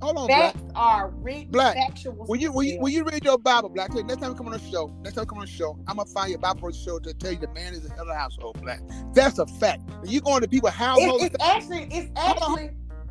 Hold 0.00 0.16
on, 0.16 0.26
Black. 0.26 0.54
Are 0.74 1.10
written 1.10 1.50
Black. 1.50 1.74
factual. 1.76 2.14
When 2.26 2.40
you 2.40 2.52
when 2.52 2.66
you, 2.68 2.80
when 2.80 2.92
you 2.92 3.04
read 3.04 3.24
your 3.24 3.38
Bible, 3.38 3.68
Black, 3.68 3.92
next 3.92 4.16
time 4.20 4.30
you 4.30 4.34
come 4.36 4.46
on 4.46 4.52
the 4.52 4.58
show, 4.58 4.92
next 5.02 5.14
time 5.14 5.22
you 5.22 5.26
come 5.26 5.38
on 5.38 5.44
the 5.44 5.50
show, 5.50 5.78
I'm 5.86 5.96
gonna 5.96 6.08
find 6.10 6.30
your 6.30 6.38
Bible 6.38 6.70
show 6.72 6.98
to 6.98 7.14
tell 7.14 7.32
you 7.32 7.38
the 7.38 7.48
man 7.48 7.74
is 7.74 7.82
the 7.82 7.90
head 7.90 8.00
of 8.00 8.06
the 8.08 8.14
household, 8.14 8.60
Black. 8.62 8.80
That's 9.14 9.38
a 9.38 9.46
fact. 9.46 9.82
You 10.04 10.20
go 10.20 10.36
into 10.36 10.48
people's 10.48 10.72
households, 10.72 11.24
It's, 11.24 11.34
it's 11.34 11.44
actually 11.44 11.84
it's 11.90 12.10
actually 12.16 12.70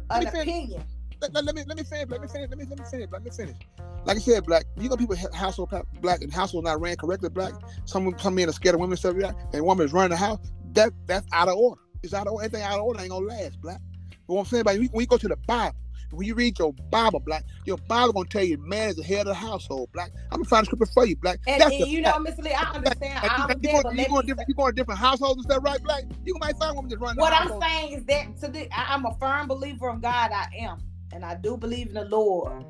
Let 0.09 0.33
an 0.33 0.41
opinion. 0.41 0.83
let, 1.21 1.33
let- 1.33 1.45
let 1.45 1.55
me 1.55 1.63
let 1.67 1.77
me 1.77 1.83
finish, 1.83 2.09
let 2.09 2.21
me 2.21 2.27
finish, 2.27 2.49
let 2.49 2.57
me 2.57 2.65
let 2.69 2.79
me 2.79 2.85
finish, 2.89 3.09
let 3.11 3.23
me 3.23 3.31
finish. 3.31 3.57
Like 4.05 4.17
I 4.17 4.19
said, 4.19 4.45
Black, 4.45 4.65
you 4.77 4.89
go 4.89 4.97
people 4.97 5.15
household 5.33 5.71
Black 6.01 6.21
and 6.21 6.33
household 6.33 6.63
not 6.65 6.81
ran 6.81 6.95
correctly, 6.97 7.29
Black. 7.29 7.53
Someone 7.85 8.15
come 8.15 8.37
in 8.39 8.45
and 8.45 8.55
scared 8.55 8.75
of 8.75 8.81
women 8.81 8.97
stuff 8.97 9.15
like 9.15 9.33
that, 9.35 9.55
and 9.55 9.63
woman 9.65 9.85
is 9.85 9.93
running 9.93 10.09
the 10.09 10.17
house. 10.17 10.39
That 10.73 10.91
that's 11.05 11.27
out 11.33 11.47
of 11.47 11.55
order. 11.55 11.81
It's 12.03 12.13
out 12.13 12.27
of 12.27 12.33
order. 12.33 12.45
Anything 12.45 12.63
out 12.63 12.79
of 12.79 12.85
order 12.85 12.99
ain't 13.01 13.11
gonna 13.11 13.25
last, 13.25 13.61
Black. 13.61 13.79
But 14.27 14.33
what 14.33 14.39
I'm 14.41 14.45
saying 14.47 14.81
you, 14.81 14.89
when 14.91 15.01
you 15.01 15.07
go 15.07 15.17
to 15.17 15.27
the 15.27 15.35
Bible, 15.47 15.75
when 16.11 16.27
you 16.27 16.35
read 16.35 16.59
your 16.59 16.73
Bible, 16.91 17.19
Black, 17.19 17.45
your 17.65 17.77
Bible 17.77 18.13
gonna 18.13 18.27
tell 18.27 18.43
you 18.43 18.57
man 18.57 18.89
is 18.89 18.95
the 18.97 19.03
head 19.03 19.21
of 19.21 19.27
the 19.27 19.33
household, 19.33 19.89
Black. 19.93 20.11
I'm 20.31 20.37
gonna 20.39 20.45
find 20.45 20.63
a 20.63 20.65
scripture 20.65 20.91
for 20.93 21.05
you, 21.05 21.15
Black. 21.15 21.39
And, 21.47 21.61
and 21.63 21.73
you 21.87 22.03
fact. 22.03 22.17
know, 22.17 22.23
Miss 22.23 22.37
Lee, 22.39 22.53
I 22.53 22.71
understand. 22.75 23.23
And 23.23 23.31
I 23.31 23.35
you, 23.37 23.41
you, 23.41 23.43
understand, 23.43 23.83
go, 23.83 23.83
but 23.83 23.91
you, 23.93 23.97
let 23.97 24.09
go 24.09 24.19
in 24.19 24.25
different, 24.25 24.49
you 24.49 24.55
go 24.55 24.67
in 24.67 24.75
different 24.75 24.99
households 24.99 25.35
and 25.37 25.43
stuff, 25.45 25.63
right, 25.63 25.83
Black? 25.83 26.03
You 26.25 26.35
might 26.39 26.57
find 26.57 26.75
women 26.75 26.89
just 26.89 27.01
running 27.01 27.17
the 27.17 27.21
what 27.21 27.33
I'm 27.33 27.39
household. 27.39 27.63
saying 27.63 27.93
is 27.93 28.03
that 28.05 28.39
to 28.41 28.47
the, 28.49 28.69
I, 28.77 28.93
I'm 28.93 29.05
a 29.05 29.15
firm 29.15 29.47
believer 29.47 29.89
of 29.89 30.01
God. 30.01 30.31
I 30.31 30.47
am, 30.59 30.79
and 31.13 31.25
I 31.25 31.35
do 31.35 31.57
believe 31.57 31.87
in 31.87 31.93
the 31.93 32.05
Lord. 32.05 32.65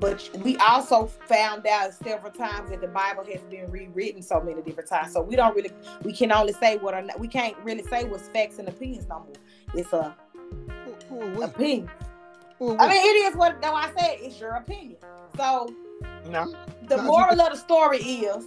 But 0.00 0.28
we 0.44 0.56
also 0.58 1.06
found 1.06 1.66
out 1.66 1.92
several 1.92 2.30
times 2.30 2.70
that 2.70 2.80
the 2.80 2.88
Bible 2.88 3.24
has 3.32 3.40
been 3.50 3.70
rewritten 3.70 4.22
so 4.22 4.40
many 4.40 4.62
different 4.62 4.88
times. 4.88 5.12
So 5.12 5.22
we 5.22 5.34
don't 5.34 5.56
really, 5.56 5.72
we 6.04 6.12
can 6.12 6.30
only 6.30 6.52
say 6.52 6.76
what 6.76 6.94
are 6.94 7.02
not, 7.02 7.18
we 7.18 7.26
can't 7.26 7.56
really 7.64 7.82
say 7.82 8.04
what's 8.04 8.28
facts 8.28 8.58
and 8.58 8.68
opinions 8.68 9.08
no 9.08 9.20
more. 9.20 9.32
It's 9.74 9.92
a 9.92 10.14
Who- 11.08 11.16
who 11.16 11.42
opinion. 11.42 11.90
I 12.60 12.88
mean, 12.88 12.98
it 12.98 13.30
is 13.30 13.36
what 13.36 13.60
though 13.62 13.74
I 13.74 13.90
said. 13.96 14.18
It's 14.20 14.40
your 14.40 14.52
opinion. 14.52 14.96
So 15.36 15.68
no. 16.28 16.54
the 16.88 17.02
moral 17.02 17.40
of 17.40 17.52
the 17.52 17.56
story 17.56 17.98
is 17.98 18.44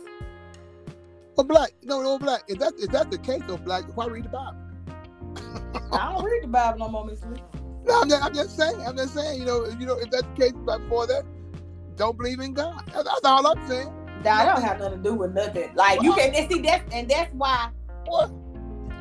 Well, 1.35 1.45
Black, 1.45 1.71
no, 1.83 2.01
no, 2.01 2.19
Black. 2.19 2.43
If 2.47 2.59
that 2.59 2.73
if 2.77 2.91
that's 2.91 3.09
the 3.09 3.17
case, 3.17 3.41
though, 3.47 3.57
Black, 3.57 3.85
why 3.95 4.07
read 4.07 4.25
the 4.25 4.29
Bible? 4.29 4.57
I 5.93 6.11
don't 6.11 6.23
read 6.23 6.43
the 6.43 6.47
Bible 6.47 6.79
no 6.79 6.89
more, 6.89 7.05
Miss 7.05 7.21
Lee. 7.23 7.41
No, 7.85 8.01
I'm 8.01 8.09
just, 8.09 8.23
I'm 8.23 8.33
just 8.33 8.57
saying. 8.57 8.85
I'm 8.85 8.97
just 8.97 9.13
saying. 9.13 9.39
You 9.39 9.45
know, 9.45 9.63
if 9.63 9.79
you 9.79 9.85
know, 9.85 9.97
if 9.97 10.09
that's 10.11 10.23
the 10.23 10.35
case, 10.35 10.53
before 10.53 11.07
that, 11.07 11.23
don't 11.95 12.17
believe 12.17 12.39
in 12.39 12.53
God. 12.53 12.83
That's, 12.87 13.03
that's 13.03 13.23
all 13.23 13.45
I'm 13.47 13.67
saying. 13.67 13.93
That 14.23 14.45
don't 14.45 14.63
have 14.63 14.79
nothing 14.79 15.03
to 15.03 15.09
do 15.09 15.15
with 15.15 15.33
nothing. 15.33 15.71
Like 15.73 16.01
you 16.01 16.13
can 16.13 16.33
and 16.35 16.51
see 16.51 16.61
that's 16.61 16.93
and 16.93 17.09
that's 17.09 17.33
why 17.33 17.69
What? 18.05 18.31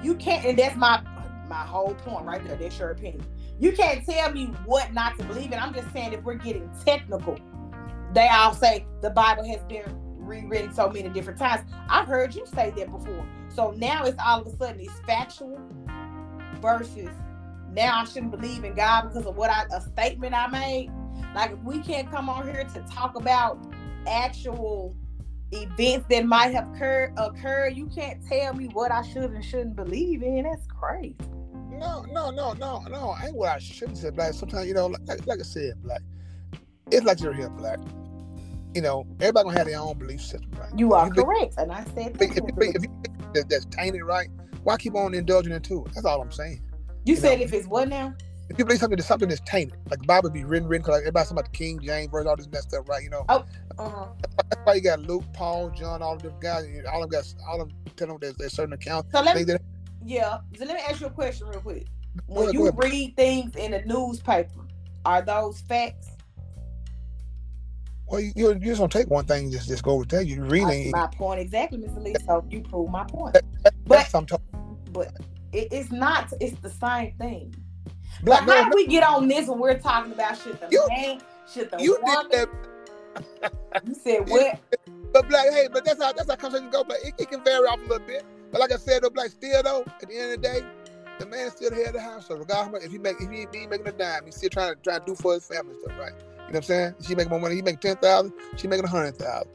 you 0.03 0.15
can't 0.15 0.45
and 0.47 0.59
that's 0.59 0.77
my 0.77 1.03
my 1.49 1.57
whole 1.57 1.95
point 1.95 2.25
right 2.25 2.43
there. 2.47 2.57
That's 2.57 2.79
your 2.79 2.91
opinion. 2.91 3.25
You 3.61 3.73
can't 3.73 4.05
tell 4.07 4.33
me 4.33 4.47
what 4.65 4.95
not 4.95 5.19
to 5.19 5.25
believe 5.25 5.53
in. 5.53 5.59
I'm 5.59 5.75
just 5.75 5.93
saying 5.93 6.15
if 6.15 6.23
we're 6.25 6.35
getting 6.35 6.71
technical, 6.83 7.39
they 8.15 8.27
all 8.29 8.55
say 8.55 8.87
the 9.03 9.11
Bible 9.11 9.45
has 9.45 9.63
been 9.65 9.85
rewritten 10.17 10.73
so 10.73 10.89
many 10.89 11.11
different 11.11 11.39
times. 11.39 11.69
I've 11.91 12.07
heard 12.07 12.35
you 12.35 12.47
say 12.47 12.71
that 12.71 12.91
before. 12.91 13.27
So 13.49 13.73
now 13.73 14.05
it's 14.05 14.17
all 14.25 14.41
of 14.41 14.47
a 14.47 14.57
sudden 14.57 14.81
it's 14.81 14.99
factual 15.01 15.61
versus 16.63 17.11
now 17.73 18.01
I 18.01 18.05
shouldn't 18.05 18.31
believe 18.31 18.65
in 18.65 18.75
God 18.75 19.09
because 19.09 19.27
of 19.27 19.37
what 19.37 19.51
I 19.51 19.65
a 19.75 19.83
statement 19.83 20.35
I 20.35 20.47
made. 20.47 20.91
Like 21.35 21.53
if 21.53 21.59
we 21.59 21.81
can't 21.81 22.11
come 22.11 22.31
on 22.31 22.47
here 22.47 22.65
to 22.65 22.81
talk 22.91 23.15
about 23.15 23.59
actual 24.07 24.97
events 25.53 26.07
that 26.09 26.25
might 26.25 26.55
have 26.55 26.75
occurred 26.75 27.13
occurred, 27.19 27.77
you 27.77 27.89
can't 27.89 28.27
tell 28.27 28.55
me 28.55 28.69
what 28.73 28.91
I 28.91 29.03
should 29.03 29.33
and 29.33 29.45
shouldn't 29.45 29.77
believe 29.77 30.23
in. 30.23 30.45
That's 30.45 30.67
crazy. 30.67 31.15
No, 31.81 32.03
no, 32.13 32.31
no, 32.31 32.53
no, 32.53 32.81
no. 32.91 33.11
I 33.19 33.27
ain't 33.29 33.37
what 33.37 33.49
I 33.49 33.59
shouldn't 33.59 33.97
say, 33.99 34.11
Black. 34.11 34.35
Sometimes, 34.35 34.69
you 34.69 34.75
know, 34.75 34.87
like, 34.87 35.27
like 35.27 35.41
I 35.41 35.43
said, 35.43 35.73
Black. 35.83 36.03
It's 36.91 37.05
like 37.07 37.21
you're 37.21 37.33
here, 37.33 37.49
Black. 37.51 37.79
You 38.75 38.83
know, 38.83 39.07
everybody 39.21 39.45
gonna 39.45 39.59
have 39.59 39.67
their 39.67 39.81
own 39.81 39.99
belief 39.99 40.21
system, 40.21 40.51
right? 40.59 40.71
You 40.77 40.93
are 40.93 41.07
you 41.07 41.25
correct, 41.25 41.55
and 41.59 41.73
I 41.73 41.83
said 41.95 42.13
If 42.13 42.17
think- 42.19 42.37
if 42.37 42.45
you 42.47 42.91
think 43.03 43.33
that, 43.35 43.49
that's 43.49 43.65
tainted, 43.67 44.03
right? 44.05 44.29
Why 44.63 44.77
keep 44.77 44.95
on 44.95 45.15
indulging 45.15 45.53
into 45.53 45.85
it? 45.87 45.95
That's 45.95 46.05
all 46.05 46.21
I'm 46.21 46.31
saying. 46.31 46.63
You 47.05 47.15
you 47.15 47.17
said 47.17 47.39
know. 47.39 47.45
if 47.47 47.53
it's 47.55 47.67
what 47.67 47.89
now? 47.89 48.15
If 48.51 48.59
you 48.59 48.65
believe 48.65 48.81
something 48.81 48.97
that's 48.97 49.09
something 49.09 49.29
that's 49.29 49.41
tainted, 49.47 49.77
like 49.89 50.01
the 50.01 50.07
Bible 50.07 50.29
be 50.31 50.45
written, 50.45 50.69
written, 50.69 50.85
cause 50.85 50.93
like 50.95 51.01
everybody 51.03 51.25
talking 51.25 51.39
about 51.39 51.53
the 51.53 51.57
King 51.57 51.81
James 51.81 52.11
verse, 52.11 52.27
all 52.27 52.37
this 52.37 52.47
and 52.47 52.75
up, 52.75 52.89
right? 52.89 53.03
You 53.03 53.11
know, 53.11 53.25
oh, 53.29 53.45
Uh-huh. 53.79 54.07
that's 54.51 54.61
why 54.65 54.75
you 54.75 54.83
got 54.83 55.01
Luke, 55.01 55.25
Paul, 55.33 55.71
John, 55.71 56.03
all 56.03 56.15
of 56.15 56.23
them 56.23 56.35
guys, 56.41 56.65
all 56.93 57.03
of 57.03 57.11
them 57.11 57.21
got 57.21 57.35
all 57.49 57.61
of 57.61 57.69
them 57.69 57.77
tell 57.97 58.09
them 58.09 58.19
there's, 58.21 58.35
there's 58.35 58.53
certain 58.53 58.75
accounts. 58.75 59.11
So 59.13 59.23
let 59.23 59.37
me 59.37 59.45
yeah. 60.05 60.39
So 60.57 60.65
let 60.65 60.77
me 60.77 60.83
ask 60.89 61.01
you 61.01 61.07
a 61.07 61.11
question 61.11 61.49
real 61.49 61.61
quick. 61.61 61.87
When 62.27 62.45
ahead, 62.45 62.55
you 62.55 62.71
read 62.73 63.17
things 63.17 63.55
in 63.57 63.71
the 63.73 63.83
newspaper, 63.83 64.67
are 65.05 65.23
those 65.23 65.61
facts? 65.61 66.09
well, 68.07 68.21
you, 68.21 68.33
you 68.35 68.55
just 68.59 68.81
don't 68.81 68.91
take 68.91 69.09
one 69.09 69.25
thing 69.25 69.45
and 69.45 69.53
just 69.53 69.69
just 69.69 69.85
go 69.85 69.93
over 69.93 70.05
there. 70.05 70.23
You're 70.23 70.45
reading, 70.45 70.91
my 70.91 71.07
point 71.07 71.41
exactly, 71.41 71.79
Mr. 71.79 72.03
Lee. 72.03 72.17
So 72.27 72.45
you 72.51 72.61
prove 72.63 72.91
my 72.91 73.05
point. 73.05 73.35
that's 73.63 73.77
But 73.87 74.07
something. 74.09 74.39
but 74.93 75.13
it, 75.53 75.69
it's 75.71 75.93
not. 75.93 76.33
It's 76.41 76.59
the 76.61 76.71
same 76.71 77.13
thing. 77.15 77.55
Black, 78.23 78.45
But 78.47 78.57
how 78.57 78.69
do 78.69 78.75
we 78.75 78.87
get 78.89 79.05
on 79.05 79.29
this 79.29 79.47
when 79.49 79.61
we're 79.61 79.79
talking 79.79 80.13
about 80.13 80.37
shit 80.37 80.61
the 80.61 80.67
You- 80.71 80.85
man, 80.89 81.21
shit 81.53 81.71
the 81.71 81.81
you 81.81 81.97
woman? 82.03 82.29
did 82.31 82.49
that, 83.43 83.53
You 83.87 83.95
said 83.95 84.19
what? 84.29 84.59
but 85.13 85.29
black, 85.29 85.47
hey, 85.51 85.69
but 85.73 85.85
that's 85.85 86.03
how 86.03 86.13
that's 86.13 86.29
how 86.29 86.35
conversation 86.37 86.71
go. 86.71 86.83
But 86.83 86.97
it, 87.05 87.15
it 87.19 87.31
can 87.31 87.43
vary 87.45 87.67
off 87.67 87.79
a 87.79 87.83
little 87.83 88.07
bit. 88.07 88.25
But 88.51 88.61
like 88.61 88.73
I 88.73 88.77
said, 88.77 89.03
though, 89.03 89.11
black, 89.11 89.31
still 89.31 89.63
though, 89.63 89.83
at 89.87 90.09
the 90.09 90.17
end 90.17 90.33
of 90.33 90.43
the 90.43 90.49
day, 90.49 90.61
the 91.19 91.27
man 91.27 91.47
is 91.47 91.53
still 91.53 91.71
the 91.71 91.77
head 91.77 91.89
of 91.89 91.93
the 91.95 92.01
house. 92.01 92.27
So 92.27 92.37
regardless, 92.37 92.85
if 92.85 92.93
he 92.93 92.99
make 92.99 93.17
if 93.21 93.31
he, 93.31 93.47
he 93.53 93.59
ain't 93.59 93.71
making 93.71 93.87
a 93.87 93.93
dime, 93.93 94.25
he's 94.25 94.37
still 94.37 94.51
trying 94.51 94.75
to 94.75 94.81
try 94.81 94.99
to 94.99 95.05
do 95.05 95.15
for 95.15 95.35
his 95.35 95.47
family 95.47 95.75
stuff, 95.81 95.99
right? 95.99 96.13
You 96.13 96.19
know 96.19 96.45
what 96.47 96.57
I'm 96.57 96.63
saying? 96.63 96.95
She 97.07 97.15
making 97.15 97.31
more 97.31 97.41
money. 97.41 97.55
He 97.57 97.63
making 97.63 97.81
ten 97.81 97.97
thousand. 97.97 98.33
She 98.57 98.67
making 98.67 98.85
a 98.85 98.89
hundred 98.89 99.17
thousand. 99.17 99.51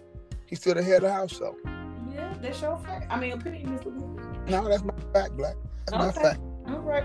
He's 0.46 0.60
still 0.60 0.76
the 0.76 0.84
head 0.84 0.98
of 0.98 1.04
the 1.04 1.12
house. 1.12 1.36
So 1.36 1.58
Yeah, 2.14 2.34
that's 2.42 2.62
your 2.62 2.78
fact. 2.78 3.08
I 3.12 3.20
mean, 3.20 3.34
opinion, 3.34 3.78
Mr. 3.78 3.86
Lee. 3.88 4.52
no, 4.52 4.68
that's 4.70 4.84
my 4.84 4.94
fact, 5.12 5.36
black. 5.36 5.56
That's 5.88 5.98
my 5.98 6.12
fact. 6.12 6.40
All 6.68 6.80
right. 6.80 7.04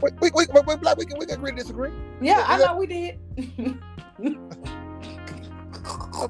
We, 0.00 0.10
we, 0.20 0.30
we, 0.34 0.46
we, 0.66 0.76
black, 0.76 0.96
we 0.96 1.06
can 1.06 1.18
we 1.18 1.26
can 1.26 1.34
agree 1.40 1.50
to 1.50 1.56
disagree. 1.56 1.90
Yeah, 2.20 2.44
I 2.46 2.58
know 2.58 2.76
we 2.76 2.86
did. 2.86 3.18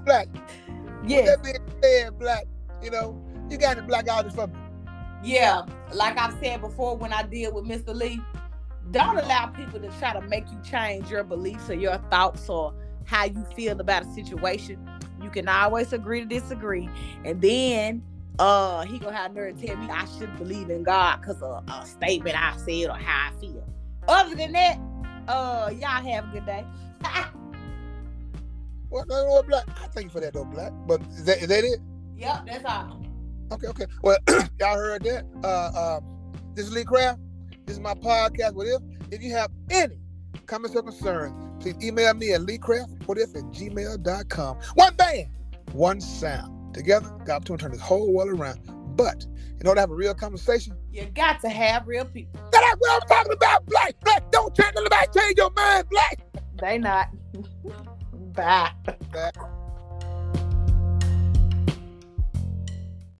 Black, 0.05 0.29
yeah. 1.07 1.25
That 1.25 1.43
being 1.43 1.57
said, 1.83 2.19
black, 2.19 2.45
you 2.83 2.91
know, 2.91 3.19
You 3.51 3.57
got 3.57 3.79
any 3.79 3.87
black 3.87 4.11
artists 4.11 4.37
for 4.37 4.47
me? 4.47 4.55
Yeah, 5.23 5.63
like 5.93 6.19
I've 6.19 6.39
said 6.43 6.61
before 6.61 6.97
when 6.97 7.13
I 7.13 7.23
did 7.23 7.53
with 7.53 7.65
Mr. 7.65 7.95
Lee, 7.95 8.21
don't 8.91 9.19
allow 9.19 9.47
people 9.47 9.81
to 9.81 9.89
try 9.99 10.13
to 10.13 10.21
make 10.23 10.51
you 10.51 10.59
change 10.63 11.11
your 11.11 11.25
beliefs 11.25 11.69
or 11.69 11.75
your 11.75 11.99
thoughts 12.11 12.49
or 12.49 12.73
how 13.05 13.25
you 13.25 13.45
feel 13.57 13.79
about 13.81 14.05
a 14.05 14.13
situation. 14.13 14.89
You 15.23 15.31
can 15.31 15.49
always 15.49 15.93
agree 15.93 16.21
to 16.21 16.27
disagree. 16.27 16.89
And 17.25 17.41
then 17.41 18.03
uh 18.39 18.85
he 18.85 18.99
gonna 18.99 19.17
have 19.17 19.35
nerve 19.35 19.61
tell 19.61 19.77
me 19.77 19.89
I 19.91 20.07
should 20.17 20.37
believe 20.39 20.71
in 20.71 20.85
God 20.85 21.21
because 21.21 21.43
of 21.43 21.65
a 21.69 21.87
statement 21.87 22.41
I 22.41 22.57
said 22.57 22.89
or 22.89 22.97
how 22.97 23.31
I 23.31 23.41
feel. 23.41 23.67
Other 24.07 24.37
than 24.37 24.53
that, 24.53 24.79
uh 25.27 25.71
y'all 25.73 25.89
have 25.89 26.29
a 26.29 26.33
good 26.33 26.47
day. 26.47 26.65
What 28.89 29.07
no, 29.07 29.27
no, 29.27 29.43
black? 29.43 29.67
I 29.83 29.87
thank 29.89 30.05
you 30.05 30.11
for 30.11 30.21
that 30.21 30.33
though, 30.33 30.47
black. 30.47 30.73
But 30.87 31.03
is 31.03 31.25
that 31.25 31.43
is 31.43 31.49
that 31.49 31.63
it? 31.63 31.79
yep, 32.17 32.47
that's 32.47 32.65
all. 32.65 33.03
Okay, 33.53 33.67
okay. 33.69 33.87
Well, 34.03 34.19
y'all 34.61 34.77
heard 34.77 35.03
that. 35.05 35.25
Uh, 35.43 35.47
uh, 35.47 36.01
this 36.55 36.67
is 36.67 36.73
Lee 36.73 36.85
Craft. 36.85 37.21
This 37.67 37.77
is 37.77 37.81
my 37.81 37.95
podcast. 37.95 38.55
What 38.55 38.67
if? 38.67 38.83
If 39.11 39.23
you 39.23 39.33
have 39.33 39.51
any 39.71 39.99
comments 40.47 40.77
or 40.77 40.83
concerns, 40.83 41.35
please 41.63 41.77
email 41.83 42.13
me 42.15 42.33
at 42.33 42.43
leecraft, 42.43 43.07
what 43.07 43.19
if 43.19 43.35
at 43.35 43.43
gmail.com. 43.45 44.57
One 44.75 44.95
band, 44.97 45.29
one 45.73 46.01
sound. 46.01 46.75
Together, 46.75 47.11
God 47.25 47.45
to 47.47 47.57
turn 47.57 47.73
this 47.73 47.81
whole 47.81 48.13
world 48.13 48.29
around. 48.39 48.61
But 48.97 49.25
in 49.61 49.67
order 49.67 49.77
to 49.77 49.81
have 49.81 49.91
a 49.91 49.95
real 49.95 50.15
conversation, 50.15 50.77
You 50.93 51.07
got 51.07 51.41
to 51.41 51.49
have 51.49 51.89
real 51.89 52.05
people. 52.05 52.41
that's 52.53 52.77
what 52.79 53.03
I'm 53.03 53.09
talking 53.09 53.33
about, 53.33 53.65
black. 53.67 53.99
Black, 54.01 54.31
don't 54.31 54.55
change, 54.55 54.73
nobody 54.75 55.07
change 55.19 55.39
your 55.39 55.51
mind, 55.57 55.89
black. 55.91 56.21
They 56.61 56.79
not. 56.79 57.09
Bye. 58.35 58.73
Black. 59.11 59.35